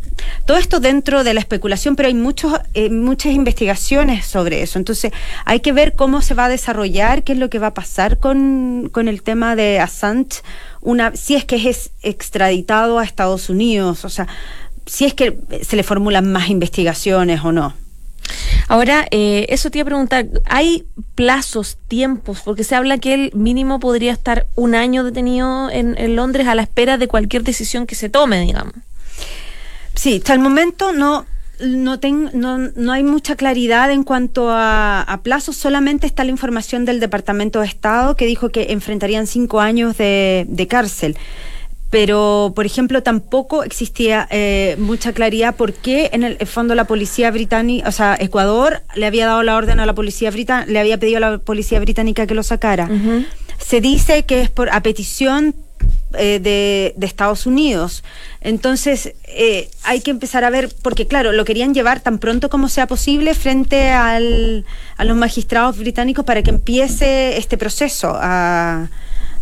Todo 0.45 0.57
esto 0.57 0.81
dentro 0.81 1.23
de 1.23 1.33
la 1.33 1.39
especulación, 1.39 1.95
pero 1.95 2.07
hay 2.07 2.13
muchos, 2.13 2.59
eh, 2.73 2.89
muchas 2.89 3.31
investigaciones 3.31 4.25
sobre 4.25 4.63
eso. 4.63 4.79
Entonces 4.79 5.13
hay 5.45 5.61
que 5.61 5.71
ver 5.71 5.95
cómo 5.95 6.21
se 6.21 6.33
va 6.33 6.45
a 6.45 6.49
desarrollar, 6.49 7.23
qué 7.23 7.31
es 7.31 7.39
lo 7.39 7.49
que 7.49 7.59
va 7.59 7.67
a 7.67 7.73
pasar 7.73 8.19
con, 8.19 8.89
con 8.91 9.07
el 9.07 9.23
tema 9.23 9.55
de 9.55 9.79
Assange, 9.79 10.41
una, 10.83 11.15
si 11.15 11.35
es 11.35 11.45
que 11.45 11.69
es 11.69 11.91
extraditado 12.01 12.99
a 12.99 13.03
Estados 13.03 13.49
Unidos, 13.49 14.05
o 14.05 14.09
sea, 14.09 14.27
si 14.85 15.05
es 15.05 15.13
que 15.13 15.37
se 15.61 15.75
le 15.75 15.83
formulan 15.83 16.31
más 16.31 16.49
investigaciones 16.49 17.41
o 17.43 17.51
no. 17.51 17.73
Ahora, 18.67 19.05
eh, 19.11 19.45
eso 19.49 19.69
te 19.69 19.79
iba 19.79 19.83
a 19.83 19.85
preguntar, 19.85 20.27
¿hay 20.45 20.85
plazos, 21.15 21.77
tiempos? 21.87 22.41
Porque 22.43 22.63
se 22.63 22.75
habla 22.75 22.97
que 22.97 23.13
el 23.13 23.31
mínimo 23.33 23.79
podría 23.79 24.13
estar 24.13 24.47
un 24.55 24.75
año 24.75 25.03
detenido 25.03 25.69
en, 25.69 26.15
Londres 26.15 26.47
a 26.47 26.55
la 26.55 26.63
espera 26.63 26.97
de 26.97 27.07
cualquier 27.07 27.43
decisión 27.43 27.85
que 27.85 27.95
se 27.95 28.09
tome, 28.09 28.41
digamos. 28.41 28.73
Sí, 29.95 30.17
hasta 30.17 30.33
el 30.33 30.39
momento 30.39 30.91
no, 30.91 31.25
no, 31.59 31.99
no, 32.57 32.91
hay 32.91 33.03
mucha 33.03 33.35
claridad 33.35 33.91
en 33.91 34.03
cuanto 34.03 34.47
a, 34.49 35.19
plazos, 35.23 35.55
solamente 35.55 36.07
está 36.07 36.23
la 36.23 36.31
información 36.31 36.85
del 36.85 36.99
Departamento 36.99 37.59
de 37.59 37.67
Estado 37.67 38.15
que 38.15 38.25
dijo 38.25 38.49
que 38.49 38.71
enfrentarían 38.71 39.27
cinco 39.27 39.61
años 39.61 39.97
de, 39.97 40.45
de 40.49 40.67
cárcel 40.67 41.17
pero 41.93 42.53
por 42.55 42.65
ejemplo 42.65 43.03
tampoco 43.03 43.63
existía 43.63 44.27
eh, 44.31 44.75
mucha 44.79 45.13
claridad 45.13 45.55
por 45.55 45.73
qué 45.73 46.09
en 46.11 46.23
el 46.23 46.37
fondo 46.47 46.73
la 46.73 46.85
policía 46.85 47.29
británica, 47.29 47.87
o 47.87 47.91
sea, 47.91 48.17
Ecuador 48.19 48.81
le 48.95 49.05
había 49.05 49.27
dado 49.27 49.43
la 49.43 49.55
orden 49.55 49.79
a 49.79 49.85
la 49.85 49.93
policía 49.93 50.31
británica, 50.31 50.71
le 50.71 50.79
había 50.79 50.97
pedido 50.97 51.17
a 51.17 51.19
la 51.19 51.37
policía 51.37 51.79
británica 51.79 52.25
que 52.25 52.33
lo 52.33 52.41
sacara. 52.41 52.89
Se 53.59 53.79
dice 53.79 54.23
que 54.23 54.41
es 54.41 54.49
por 54.49 54.71
a 54.71 54.81
petición 54.81 55.53
eh, 56.17 56.39
de, 56.39 57.05
Estados 57.05 57.45
Unidos. 57.45 58.03
Entonces, 58.41 59.13
eh, 59.27 59.69
hay 59.83 60.01
que 60.01 60.11
empezar 60.11 60.43
a 60.43 60.49
ver, 60.49 60.73
porque 60.81 61.07
claro, 61.07 61.31
lo 61.31 61.45
querían 61.45 61.73
llevar 61.73 61.99
tan 61.99 62.17
pronto 62.19 62.49
como 62.49 62.69
sea 62.69 62.87
posible 62.87 63.33
frente 63.35 63.89
al, 63.89 64.65
a 64.97 65.03
los 65.05 65.15
magistrados 65.15 65.77
británicos 65.77 66.25
para 66.25 66.41
que 66.41 66.49
empiece 66.49 67.37
este 67.37 67.57
proceso 67.57 68.13
a 68.15 68.89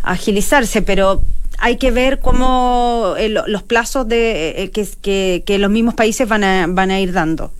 agilizarse, 0.02 0.82
pero 0.82 1.22
hay 1.62 1.76
que 1.76 1.92
ver 1.92 2.18
cómo 2.18 3.14
eh, 3.16 3.28
los 3.28 3.62
plazos 3.62 4.08
de, 4.08 4.70
que, 4.72 5.58
los 5.58 5.70
mismos 5.70 5.94
países 5.94 6.26
van 6.28 6.42
a, 6.42 6.66
van 6.68 6.90
a 6.90 6.98
ir 6.98 7.12
dando. 7.12 7.52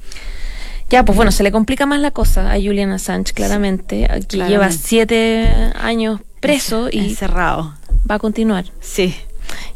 Ya, 0.90 1.05
pues 1.05 1.14
bueno, 1.14 1.31
se 1.31 1.44
le 1.44 1.53
complica 1.53 1.87
más 1.87 2.01
la 2.01 2.11
cosa 2.11 2.53
a 2.53 2.57
Julian 2.57 2.90
Assange, 2.90 3.33
claramente. 3.33 4.09
Aquí 4.11 4.38
lleva 4.42 4.72
siete 4.72 5.48
años 5.77 6.20
preso 6.42 6.88
y 6.90 6.98
encerrado. 6.98 7.74
Va 8.11 8.16
a 8.16 8.18
continuar. 8.18 8.66
Sí. 8.81 9.14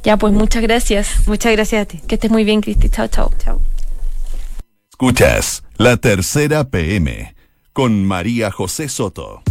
Ya, 0.03 0.19
pues 0.19 0.35
muchas 0.35 0.63
gracias. 0.63 1.27
Muchas 1.27 1.53
gracias 1.53 1.83
a 1.83 1.85
ti. 1.87 2.01
Que 2.07 2.17
estés 2.17 2.31
muy 2.31 2.45
bien, 2.45 2.61
Cristi. 2.61 2.91
Chao, 2.91 3.09
chao. 3.09 3.31
Chao. 3.43 3.61
Escuchas 4.91 5.63
la 5.79 5.97
tercera 5.97 6.65
PM 6.65 7.35
con 7.73 8.05
María 8.05 8.51
José 8.51 8.89
Soto. 8.89 9.43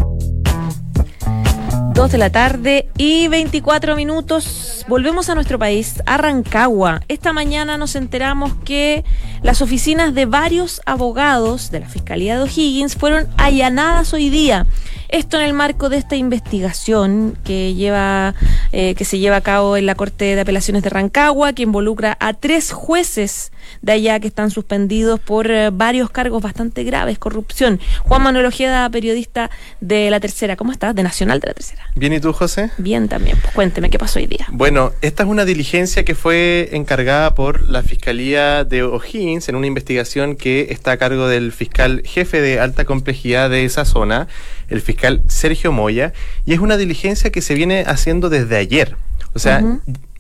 2 1.93 2.11
de 2.11 2.17
la 2.17 2.29
tarde 2.29 2.89
y 2.97 3.29
24 3.29 3.95
minutos. 3.95 4.83
Volvemos 4.89 5.29
a 5.29 5.35
nuestro 5.35 5.57
país, 5.57 6.03
a 6.05 6.17
Rancagua. 6.17 7.01
Esta 7.07 7.31
mañana 7.31 7.77
nos 7.77 7.95
enteramos 7.95 8.53
que 8.65 9.05
las 9.43 9.61
oficinas 9.61 10.13
de 10.13 10.25
varios 10.25 10.81
abogados 10.85 11.71
de 11.71 11.79
la 11.79 11.87
Fiscalía 11.87 12.35
de 12.35 12.43
O'Higgins 12.43 12.95
fueron 12.97 13.29
allanadas 13.37 14.13
hoy 14.13 14.29
día. 14.29 14.67
Esto 15.09 15.37
en 15.37 15.43
el 15.43 15.53
marco 15.53 15.89
de 15.89 15.97
esta 15.97 16.15
investigación 16.15 17.37
que 17.43 17.73
lleva 17.73 18.33
eh, 18.71 18.95
que 18.95 19.05
se 19.05 19.19
lleva 19.19 19.37
a 19.37 19.41
cabo 19.41 19.77
en 19.77 19.85
la 19.85 19.95
Corte 19.95 20.35
de 20.35 20.41
Apelaciones 20.41 20.83
de 20.83 20.89
Rancagua, 20.89 21.53
que 21.53 21.63
involucra 21.63 22.17
a 22.19 22.33
tres 22.33 22.71
jueces 22.71 23.51
de 23.81 23.91
allá 23.93 24.19
que 24.19 24.27
están 24.27 24.51
suspendidos 24.51 25.19
por 25.19 25.49
eh, 25.49 25.69
varios 25.71 26.09
cargos 26.09 26.41
bastante 26.41 26.83
graves, 26.83 27.19
corrupción. 27.19 27.79
Juan 28.03 28.23
Manuel 28.23 28.45
Ojeda, 28.45 28.89
periodista 28.89 29.49
de 29.81 30.09
La 30.09 30.19
Tercera. 30.19 30.55
¿Cómo 30.55 30.71
estás? 30.71 30.95
De 30.95 31.03
Nacional 31.03 31.39
de 31.39 31.47
La 31.47 31.53
Tercera. 31.53 31.83
Bien, 31.95 32.13
¿y 32.13 32.19
tú, 32.19 32.33
José? 32.33 32.71
Bien 32.77 33.07
también. 33.07 33.37
Pues 33.41 33.53
cuénteme, 33.53 33.89
¿qué 33.89 33.99
pasó 33.99 34.19
hoy 34.19 34.27
día? 34.27 34.47
Bueno, 34.51 34.91
esta 35.01 35.23
es 35.23 35.29
una 35.29 35.45
diligencia 35.45 36.05
que 36.05 36.15
fue 36.15 36.69
encargada 36.73 37.35
por 37.35 37.61
la 37.69 37.83
Fiscalía 37.83 38.63
de 38.63 38.83
O'Higgins 38.83 39.49
en 39.49 39.55
una 39.55 39.67
investigación 39.67 40.35
que 40.35 40.67
está 40.69 40.91
a 40.91 40.97
cargo 40.97 41.27
del 41.27 41.51
fiscal 41.51 42.01
jefe 42.05 42.41
de 42.41 42.59
alta 42.59 42.85
complejidad 42.85 43.49
de 43.49 43.65
esa 43.65 43.85
zona, 43.85 44.27
el 44.69 44.81
fiscal 44.81 45.23
Sergio 45.27 45.71
Moya, 45.71 46.13
y 46.45 46.53
es 46.53 46.59
una 46.59 46.77
diligencia 46.77 47.31
que 47.31 47.41
se 47.41 47.53
viene 47.53 47.83
haciendo 47.85 48.29
desde 48.29 48.57
ayer. 48.57 48.95
O 49.33 49.39
sea, 49.39 49.61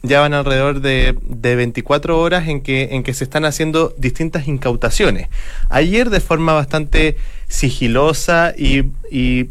ya 0.07 0.21
van 0.21 0.33
alrededor 0.33 0.81
de, 0.81 1.15
de 1.21 1.55
24 1.55 2.19
horas 2.19 2.47
en 2.47 2.61
que, 2.61 2.89
en 2.91 3.03
que 3.03 3.13
se 3.13 3.23
están 3.23 3.45
haciendo 3.45 3.93
distintas 3.97 4.47
incautaciones. 4.47 5.27
Ayer 5.69 6.09
de 6.09 6.19
forma 6.19 6.53
bastante 6.53 7.17
sigilosa 7.47 8.53
y, 8.57 8.83
y 9.11 9.49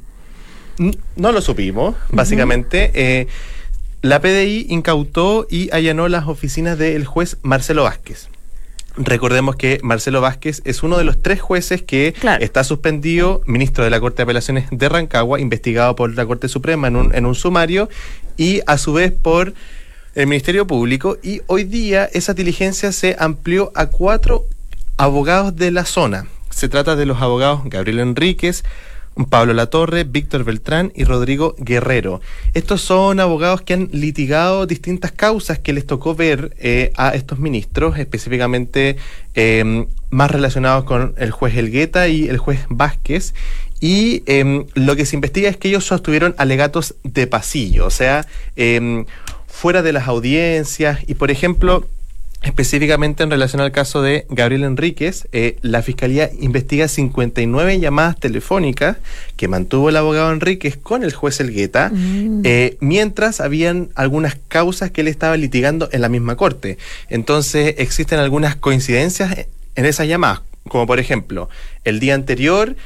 no 1.16 1.32
lo 1.32 1.40
supimos, 1.40 1.94
básicamente. 2.10 2.90
Eh, 2.94 3.26
La 4.02 4.20
PDI 4.20 4.66
incautó 4.68 5.46
y 5.48 5.70
allanó 5.72 6.08
las 6.08 6.26
oficinas 6.28 6.76
del 6.78 7.04
juez 7.06 7.36
Marcelo 7.42 7.84
Vázquez. 7.84 8.28
Recordemos 8.96 9.56
que 9.56 9.80
Marcelo 9.82 10.20
Vázquez 10.20 10.62
es 10.64 10.82
uno 10.84 10.96
de 10.98 11.04
los 11.04 11.20
tres 11.20 11.40
jueces 11.40 11.82
que 11.82 12.12
Claro. 12.20 12.44
está 12.44 12.62
suspendido, 12.62 13.40
ministro 13.46 13.82
de 13.82 13.90
la 13.90 13.98
Corte 13.98 14.18
de 14.18 14.22
Apelaciones 14.24 14.66
de 14.70 14.88
Rancagua, 14.88 15.40
investigado 15.40 15.96
por 15.96 16.14
la 16.14 16.24
Corte 16.26 16.46
Suprema 16.48 16.86
en 16.88 16.96
un, 16.96 17.14
en 17.14 17.26
un 17.26 17.34
sumario 17.34 17.88
y 18.36 18.60
a 18.66 18.78
su 18.78 18.92
vez 18.92 19.10
por 19.12 19.52
el 20.14 20.26
Ministerio 20.26 20.66
Público. 20.66 21.18
Y 21.22 21.42
hoy 21.46 21.64
día 21.64 22.08
esa 22.12 22.34
diligencia 22.34 22.92
se 22.92 23.16
amplió 23.18 23.72
a 23.74 23.86
cuatro 23.86 24.46
abogados 24.96 25.56
de 25.56 25.70
la 25.70 25.84
zona. 25.84 26.26
Se 26.50 26.68
trata 26.68 26.96
de 26.96 27.06
los 27.06 27.20
abogados 27.20 27.62
Gabriel 27.64 28.00
Enríquez, 28.00 28.64
Pablo 29.28 29.54
Latorre, 29.54 30.04
Víctor 30.04 30.44
Beltrán 30.44 30.92
y 30.94 31.04
Rodrigo 31.04 31.54
Guerrero. 31.58 32.20
Estos 32.52 32.80
son 32.80 33.20
abogados 33.20 33.62
que 33.62 33.74
han 33.74 33.88
litigado 33.92 34.66
distintas 34.66 35.12
causas 35.12 35.58
que 35.58 35.72
les 35.72 35.86
tocó 35.86 36.14
ver 36.14 36.54
eh, 36.58 36.92
a 36.96 37.10
estos 37.14 37.38
ministros, 37.38 37.98
específicamente 37.98 38.96
eh, 39.34 39.86
más 40.10 40.30
relacionados 40.30 40.84
con 40.84 41.14
el 41.16 41.30
juez 41.30 41.56
Elgueta 41.56 42.08
y 42.08 42.28
el 42.28 42.38
juez 42.38 42.60
Vázquez. 42.68 43.34
Y 43.80 44.22
eh, 44.26 44.64
lo 44.74 44.96
que 44.96 45.04
se 45.04 45.16
investiga 45.16 45.50
es 45.50 45.56
que 45.56 45.68
ellos 45.68 45.84
sostuvieron 45.84 46.34
alegatos 46.38 46.94
de 47.02 47.26
pasillo, 47.26 47.86
o 47.86 47.90
sea, 47.90 48.26
eh, 48.56 49.04
fuera 49.54 49.82
de 49.82 49.92
las 49.92 50.08
audiencias. 50.08 50.98
Y 51.06 51.14
por 51.14 51.30
ejemplo, 51.30 51.86
Específicamente 52.44 53.22
en 53.22 53.30
relación 53.30 53.62
al 53.62 53.72
caso 53.72 54.02
de 54.02 54.26
Gabriel 54.28 54.64
Enríquez, 54.64 55.26
eh, 55.32 55.56
la 55.62 55.80
Fiscalía 55.80 56.28
investiga 56.38 56.88
59 56.88 57.80
llamadas 57.80 58.20
telefónicas 58.20 58.98
que 59.38 59.48
mantuvo 59.48 59.88
el 59.88 59.96
abogado 59.96 60.30
Enríquez 60.30 60.76
con 60.76 61.04
el 61.04 61.14
juez 61.14 61.40
Elgueta, 61.40 61.90
eh, 62.44 62.76
mientras 62.80 63.40
habían 63.40 63.88
algunas 63.94 64.36
causas 64.48 64.90
que 64.90 65.00
él 65.00 65.08
estaba 65.08 65.38
litigando 65.38 65.88
en 65.90 66.02
la 66.02 66.10
misma 66.10 66.36
corte. 66.36 66.76
Entonces 67.08 67.76
existen 67.78 68.18
algunas 68.18 68.56
coincidencias 68.56 69.46
en 69.74 69.86
esas 69.86 70.06
llamadas, 70.06 70.42
como 70.68 70.86
por 70.86 71.00
ejemplo, 71.00 71.48
el 71.84 71.98
día 71.98 72.14
anterior 72.14 72.76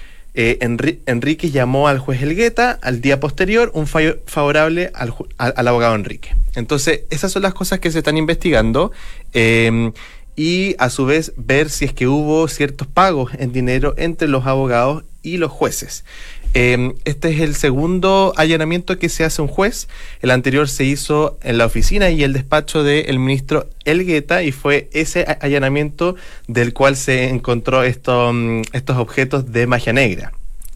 eh, 0.40 0.56
Enri- 0.60 1.00
Enrique 1.06 1.50
llamó 1.50 1.88
al 1.88 1.98
juez 1.98 2.22
Elgueta, 2.22 2.78
al 2.80 3.00
día 3.00 3.18
posterior 3.18 3.72
un 3.74 3.88
fallo 3.88 4.18
favorable 4.26 4.92
al, 4.94 5.12
al- 5.36 5.66
abogado 5.68 5.96
Enrique. 5.96 6.36
Entonces, 6.54 7.00
esas 7.10 7.32
son 7.32 7.42
las 7.42 7.54
cosas 7.54 7.80
que 7.80 7.90
se 7.90 7.98
están 7.98 8.16
investigando 8.16 8.92
eh, 9.32 9.90
y 10.36 10.76
a 10.78 10.90
su 10.90 11.06
vez 11.06 11.32
ver 11.36 11.68
si 11.70 11.86
es 11.86 11.92
que 11.92 12.06
hubo 12.06 12.46
ciertos 12.46 12.86
pagos 12.86 13.32
en 13.36 13.52
dinero 13.52 13.94
entre 13.98 14.28
los 14.28 14.46
abogados 14.46 15.02
y 15.22 15.38
los 15.38 15.50
jueces. 15.50 16.04
Eh, 16.54 16.94
este 17.04 17.30
es 17.30 17.40
el 17.40 17.54
segundo 17.54 18.32
allanamiento 18.36 18.98
que 18.98 19.08
se 19.08 19.24
hace 19.24 19.42
un 19.42 19.48
juez. 19.48 19.88
El 20.22 20.30
anterior 20.30 20.68
se 20.68 20.84
hizo 20.84 21.38
en 21.42 21.58
la 21.58 21.66
oficina 21.66 22.10
y 22.10 22.22
el 22.24 22.32
despacho 22.32 22.82
del 22.82 23.18
ministro 23.18 23.68
Elgueta 23.84 24.42
y 24.42 24.52
fue 24.52 24.88
ese 24.92 25.24
allanamiento 25.40 26.16
del 26.46 26.72
cual 26.72 26.96
se 26.96 27.28
encontró 27.28 27.82
esto, 27.82 28.32
mm, 28.32 28.62
estos 28.72 28.96
objetos 28.96 29.52
de 29.52 29.66
magia 29.66 29.92
negra. 29.92 30.32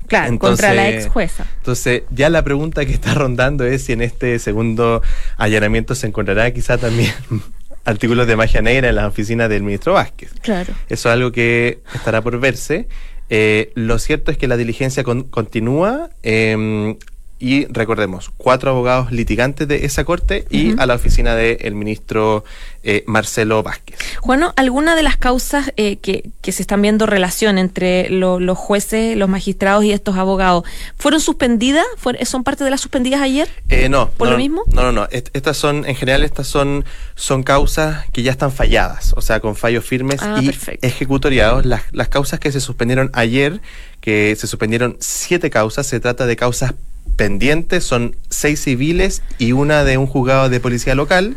Claro, 0.09 0.39
contra 0.39 0.75
la 0.75 0.85
Entonces- 0.89 1.05
ex 1.07 1.13
jueza. 1.13 1.47
Entonces, 1.59 2.03
ya 2.11 2.29
la 2.29 2.43
pregunta 2.45 2.85
que 2.85 2.93
está 2.93 3.15
rondando 3.15 3.65
es 3.65 3.85
si 3.85 3.93
en 3.93 4.03
este 4.03 4.39
segundo 4.39 5.01
allanamiento 5.39 5.95
se 5.95 6.07
encontrará 6.07 6.53
quizá 6.53 6.77
también 6.77 7.13
artículos 7.85 8.27
de 8.27 8.37
magia 8.37 8.61
negra 8.61 8.91
en 8.91 8.97
las 8.97 9.07
oficinas 9.07 9.49
del 9.49 9.63
ministro 9.63 9.95
Vázquez. 9.95 10.31
Claro. 10.43 10.75
Eso 10.89 11.09
es 11.09 11.13
algo 11.13 11.33
que 11.33 11.81
estará 11.95 12.21
por 12.21 12.39
verse. 12.39 12.89
Eh, 13.35 13.73
lo 13.75 13.99
cierto 13.99 14.31
es 14.31 14.37
que 14.37 14.47
la 14.47 14.59
diligencia 14.59 15.05
con- 15.05 15.23
continúa 15.23 16.11
eh, 16.23 16.97
y 17.45 17.67
recordemos, 17.67 18.31
cuatro 18.37 18.71
abogados 18.71 19.11
litigantes 19.11 19.67
de 19.67 19.85
esa 19.85 20.05
corte 20.05 20.45
y 20.49 20.79
a 20.81 20.87
la 20.87 20.95
oficina 20.95 21.35
del 21.35 21.75
ministro 21.75 22.45
eh, 22.85 23.03
Marcelo 23.09 23.65
Vázquez. 23.65 23.99
Juano, 24.21 24.53
¿alguna 24.55 24.95
de 24.95 25.03
las 25.03 25.17
causas 25.17 25.73
eh, 25.77 25.97
que, 25.97 26.31
que 26.41 26.53
se 26.53 26.63
están 26.63 26.81
viendo 26.83 27.05
relación 27.05 27.59
entre 27.59 28.09
lo- 28.11 28.39
los 28.39 28.57
jueces, 28.57 29.17
los 29.17 29.29
magistrados 29.29 29.83
y 29.85 29.91
estos 29.91 30.17
abogados 30.19 30.63
fueron 30.97 31.21
suspendidas? 31.21 31.85
¿Fuer- 32.01 32.25
¿Son 32.27 32.45
parte 32.45 32.63
de 32.63 32.71
las 32.71 32.81
suspendidas 32.81 33.21
ayer? 33.21 33.49
Eh, 33.69 33.89
no. 33.89 34.11
¿Por 34.11 34.29
no, 34.29 34.35
lo 34.35 34.39
mismo? 34.39 34.63
No, 34.73 34.83
no, 34.83 34.93
no. 34.93 35.09
Est- 35.11 35.31
Estas 35.33 35.57
son, 35.57 35.85
en 35.85 35.97
general, 35.97 36.23
estas 36.23 36.47
son, 36.47 36.85
son 37.17 37.43
causas 37.43 38.05
que 38.13 38.23
ya 38.23 38.31
están 38.31 38.53
falladas, 38.53 39.15
o 39.17 39.21
sea, 39.21 39.41
con 39.41 39.57
fallos 39.57 39.85
firmes 39.85 40.21
Ah, 40.23 40.39
y 40.41 40.47
perfecto. 40.47 40.87
ejecutoriados. 40.87 41.67
Las, 41.67 41.83
las 41.91 42.07
causas 42.09 42.39
que 42.39 42.53
se 42.53 42.61
suspendieron 42.61 43.11
ayer, 43.15 43.61
que 44.01 44.37
se 44.39 44.47
suspendieron 44.47 44.97
siete 45.01 45.51
causas, 45.51 45.89
se 45.89 45.99
trata 45.99 46.27
de 46.27 46.37
causas 46.37 46.75
pendientes, 47.17 47.85
son 47.85 48.17
seis 48.31 48.63
civiles 48.63 49.23
y 49.39 49.53
una 49.53 49.85
de 49.85 49.99
un 49.99 50.07
juzgado 50.07 50.49
de 50.49 50.61
policía 50.61 50.95
local, 50.95 51.37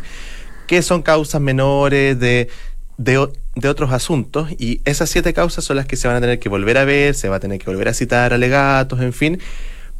que 0.67 0.81
son 0.81 1.01
causas 1.01 1.41
menores 1.41 2.19
de, 2.19 2.49
de, 2.97 3.29
de 3.55 3.69
otros 3.69 3.91
asuntos, 3.91 4.51
y 4.57 4.81
esas 4.85 5.09
siete 5.09 5.33
causas 5.33 5.63
son 5.63 5.75
las 5.75 5.85
que 5.85 5.95
se 5.95 6.07
van 6.07 6.17
a 6.17 6.21
tener 6.21 6.39
que 6.39 6.49
volver 6.49 6.77
a 6.77 6.85
ver, 6.85 7.13
se 7.13 7.29
va 7.29 7.35
a 7.35 7.39
tener 7.39 7.59
que 7.59 7.65
volver 7.65 7.87
a 7.87 7.93
citar 7.93 8.33
alegatos, 8.33 9.01
en 9.01 9.13
fin, 9.13 9.39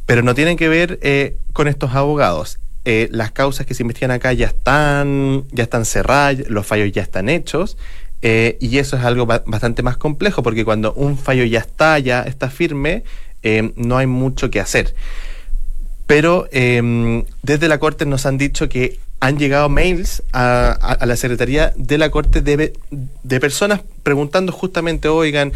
pero 0.06 0.22
no 0.22 0.34
tienen 0.34 0.56
que 0.56 0.68
ver 0.68 0.98
eh, 1.02 1.36
con 1.52 1.68
estos 1.68 1.94
abogados. 1.94 2.58
Eh, 2.84 3.08
las 3.10 3.32
causas 3.32 3.66
que 3.66 3.74
se 3.74 3.82
investigan 3.82 4.12
acá 4.12 4.32
ya 4.32 4.46
están, 4.46 5.44
ya 5.50 5.64
están 5.64 5.84
cerradas, 5.84 6.48
los 6.48 6.66
fallos 6.66 6.90
ya 6.92 7.02
están 7.02 7.28
hechos, 7.28 7.76
eh, 8.22 8.56
y 8.60 8.78
eso 8.78 8.96
es 8.96 9.04
algo 9.04 9.26
ba- 9.26 9.42
bastante 9.46 9.82
más 9.82 9.96
complejo, 9.96 10.42
porque 10.42 10.64
cuando 10.64 10.92
un 10.94 11.18
fallo 11.18 11.44
ya 11.44 11.60
está, 11.60 11.98
ya 11.98 12.22
está 12.22 12.48
firme, 12.50 13.04
no 13.76 13.98
hay 13.98 14.08
mucho 14.08 14.50
que 14.50 14.58
hacer. 14.58 14.94
Pero 16.06 16.48
eh, 16.52 17.24
desde 17.42 17.68
la 17.68 17.78
Corte 17.78 18.06
nos 18.06 18.26
han 18.26 18.38
dicho 18.38 18.68
que 18.68 18.98
han 19.18 19.38
llegado 19.38 19.68
mails 19.70 20.22
a, 20.32 20.68
a- 20.80 20.92
a 20.92 21.06
la 21.06 21.16
Secretaría 21.16 21.72
de 21.74 21.96
la 21.98 22.10
Corte 22.10 22.42
de, 22.42 22.74
de 23.22 23.40
personas 23.40 23.80
preguntando 24.02 24.52
justamente, 24.52 25.08
oigan, 25.08 25.52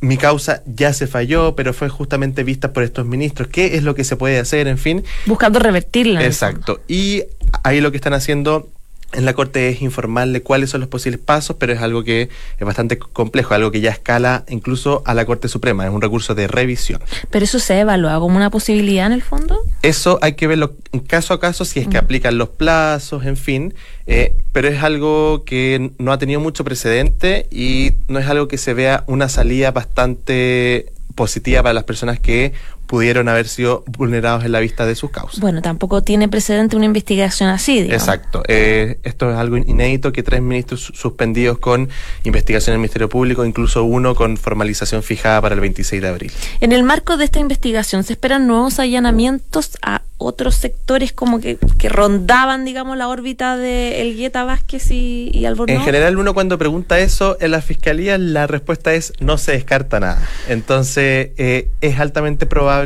mi 0.00 0.16
causa 0.16 0.62
ya 0.64 0.92
se 0.92 1.06
falló, 1.06 1.54
pero 1.56 1.74
fue 1.74 1.88
justamente 1.88 2.44
vista 2.44 2.72
por 2.72 2.82
estos 2.84 3.04
ministros, 3.06 3.48
¿qué 3.48 3.76
es 3.76 3.82
lo 3.82 3.94
que 3.94 4.04
se 4.04 4.16
puede 4.16 4.38
hacer? 4.38 4.68
En 4.68 4.78
fin, 4.78 5.04
Buscando 5.26 5.58
revertirla. 5.58 6.24
Exacto. 6.24 6.80
Y 6.88 7.24
ahí 7.64 7.80
lo 7.80 7.90
que 7.90 7.96
están 7.98 8.14
haciendo 8.14 8.70
en 9.12 9.24
la 9.24 9.32
Corte 9.34 9.68
es 9.68 9.82
informarle 9.82 10.42
cuáles 10.42 10.70
son 10.70 10.80
los 10.80 10.88
posibles 10.88 11.20
pasos, 11.20 11.56
pero 11.58 11.72
es 11.72 11.80
algo 11.80 12.04
que 12.04 12.28
es 12.58 12.66
bastante 12.66 12.98
complejo, 12.98 13.54
algo 13.54 13.70
que 13.70 13.80
ya 13.80 13.90
escala 13.90 14.44
incluso 14.48 15.02
a 15.06 15.14
la 15.14 15.24
Corte 15.24 15.48
Suprema, 15.48 15.84
es 15.84 15.92
un 15.92 16.00
recurso 16.00 16.34
de 16.34 16.46
revisión. 16.46 17.00
Pero 17.30 17.44
eso 17.44 17.58
se 17.58 17.80
evalúa 17.80 18.18
como 18.20 18.36
una 18.36 18.50
posibilidad 18.50 19.06
en 19.06 19.12
el 19.12 19.22
fondo. 19.22 19.58
Eso 19.82 20.18
hay 20.22 20.34
que 20.34 20.46
verlo 20.46 20.74
caso 21.06 21.34
a 21.34 21.40
caso 21.40 21.64
si 21.64 21.80
es 21.80 21.88
que 21.88 21.98
aplican 21.98 22.38
los 22.38 22.48
plazos, 22.48 23.24
en 23.24 23.36
fin, 23.36 23.74
eh, 24.06 24.34
pero 24.52 24.68
es 24.68 24.82
algo 24.82 25.44
que 25.44 25.92
no 25.98 26.12
ha 26.12 26.18
tenido 26.18 26.40
mucho 26.40 26.64
precedente 26.64 27.46
y 27.50 27.92
no 28.08 28.18
es 28.18 28.26
algo 28.26 28.48
que 28.48 28.58
se 28.58 28.74
vea 28.74 29.04
una 29.06 29.28
salida 29.28 29.70
bastante 29.72 30.92
positiva 31.14 31.62
para 31.62 31.74
las 31.74 31.84
personas 31.84 32.18
que 32.18 32.52
pudieron 32.90 33.28
haber 33.28 33.46
sido 33.46 33.84
vulnerados 33.86 34.44
en 34.44 34.50
la 34.50 34.58
vista 34.58 34.84
de 34.84 34.96
sus 34.96 35.12
causas. 35.12 35.38
Bueno, 35.38 35.62
tampoco 35.62 36.02
tiene 36.02 36.28
precedente 36.28 36.74
una 36.74 36.86
investigación 36.86 37.48
así, 37.48 37.82
digamos. 37.82 38.02
Exacto. 38.02 38.42
Eh, 38.48 38.98
esto 39.04 39.30
es 39.30 39.36
algo 39.36 39.56
inédito 39.58 40.10
que 40.12 40.24
tres 40.24 40.42
ministros 40.42 40.80
su- 40.80 40.92
suspendidos 40.94 41.58
con 41.58 41.88
investigación 42.24 42.72
del 42.74 42.80
Ministerio 42.80 43.08
Público, 43.08 43.44
incluso 43.44 43.84
uno 43.84 44.16
con 44.16 44.36
formalización 44.36 45.04
fijada 45.04 45.40
para 45.40 45.54
el 45.54 45.60
26 45.60 46.02
de 46.02 46.08
abril. 46.08 46.32
En 46.60 46.72
el 46.72 46.82
marco 46.82 47.16
de 47.16 47.26
esta 47.26 47.38
investigación, 47.38 48.02
¿se 48.02 48.14
esperan 48.14 48.48
nuevos 48.48 48.80
allanamientos 48.80 49.78
a 49.82 50.02
otros 50.22 50.56
sectores 50.56 51.12
como 51.14 51.40
que, 51.40 51.58
que 51.78 51.88
rondaban, 51.88 52.64
digamos, 52.66 52.98
la 52.98 53.08
órbita 53.08 53.56
de 53.56 54.02
Elgueta 54.02 54.44
Vázquez 54.44 54.90
y, 54.90 55.30
y 55.32 55.46
Albornoz? 55.46 55.76
En 55.76 55.82
general, 55.82 56.18
uno 56.18 56.34
cuando 56.34 56.58
pregunta 56.58 56.98
eso 56.98 57.38
en 57.40 57.52
la 57.52 57.62
fiscalía, 57.62 58.18
la 58.18 58.46
respuesta 58.48 58.92
es 58.92 59.12
no 59.20 59.38
se 59.38 59.52
descarta 59.52 60.00
nada. 60.00 60.20
Entonces, 60.48 61.30
eh, 61.38 61.68
es 61.80 61.98
altamente 62.00 62.44
probable. 62.46 62.79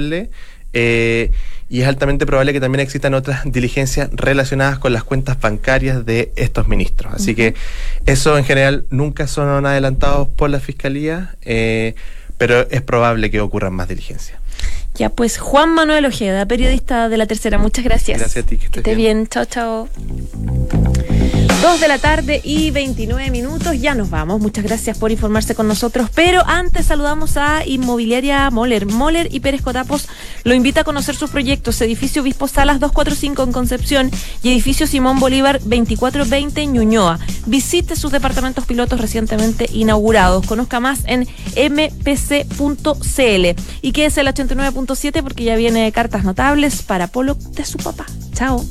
Eh, 0.73 1.31
y 1.71 1.81
es 1.81 1.89
altamente 1.89 2.27
probable 2.27 2.53
que 2.53 2.61
también 2.61 2.81
existan 2.81 3.15
otras 3.15 3.43
diligencias 3.51 4.11
relacionadas 4.13 4.79
con 4.79 4.93
las 4.93 5.05
cuentas 5.05 5.41
bancarias 5.41 6.05
de 6.05 6.33
estos 6.37 6.69
ministros. 6.69 7.15
Así 7.15 7.35
que 7.35 7.55
eso 8.07 8.37
en 8.37 8.45
general 8.45 8.87
nunca 8.91 9.27
son 9.27 9.67
adelantados 9.67 10.29
por 10.29 10.51
la 10.51 10.61
fiscalía, 10.61 11.37
eh, 11.43 11.95
pero 12.39 12.69
es 12.71 12.83
probable 12.83 13.31
que 13.31 13.41
ocurran 13.41 13.73
más 13.73 13.89
diligencias. 13.89 14.39
Ya, 14.95 15.11
pues 15.11 15.39
Juan 15.39 15.75
Manuel 15.75 16.07
Ojeda, 16.07 16.47
periodista 16.47 17.09
de 17.09 17.17
La 17.17 17.27
Tercera, 17.27 17.59
muchas 17.59 17.85
gracias. 17.85 18.21
Gracias 18.21 18.45
a 18.45 18.47
ti, 18.47 18.57
que 18.57 18.67
estés 18.67 18.79
estés 18.79 18.97
bien. 18.97 19.25
bien. 19.25 19.27
Chao, 19.27 19.45
chao. 19.45 19.89
Dos 21.65 21.81
de 21.81 21.89
la 21.89 21.97
tarde 21.97 22.43
y 22.45 22.71
29 22.73 23.31
minutos, 23.31 23.81
ya 23.81 23.95
nos 23.95 24.11
vamos. 24.11 24.39
Muchas 24.39 24.65
gracias 24.65 24.99
por 24.99 25.11
informarse 25.11 25.55
con 25.55 25.67
nosotros. 25.67 26.11
Pero 26.15 26.47
antes 26.47 26.85
saludamos 26.85 27.39
a 27.39 27.65
Inmobiliaria 27.65 28.51
Moller. 28.51 28.85
Moller 28.85 29.29
y 29.33 29.41
Pérez 29.41 29.63
Cotapos 29.63 30.07
lo 30.43 30.53
invita 30.53 30.83
a 30.83 30.85
conocer 30.85 31.17
sus 31.17 31.31
proyectos. 31.31 31.81
Edificio 31.81 32.21
Obispo 32.21 32.49
Salas 32.49 32.81
245 32.81 33.45
en 33.45 33.53
Concepción 33.53 34.11
y 34.43 34.53
edificio 34.53 34.87
Simón 34.87 35.19
Bolívar 35.19 35.59
2420 35.61 36.61
en 36.61 36.73
Ñuñoa. 36.75 37.19
Visite 37.47 37.97
sus 37.97 38.13
departamentos 38.13 38.67
pilotos 38.67 39.01
recientemente 39.01 39.67
inaugurados. 39.73 40.45
Conozca 40.45 40.81
más 40.81 41.01
en 41.07 41.27
mpc.cl. 41.57 42.45
Y 43.81 43.93
quédese 43.93 44.21
el 44.21 44.27
89.7 44.27 45.23
porque 45.23 45.45
ya 45.45 45.57
viene 45.57 45.91
cartas 45.93 46.25
notables 46.25 46.83
para 46.83 47.07
Polo 47.07 47.39
de 47.53 47.65
su 47.65 47.79
papá. 47.79 48.05
Chao. 48.35 48.63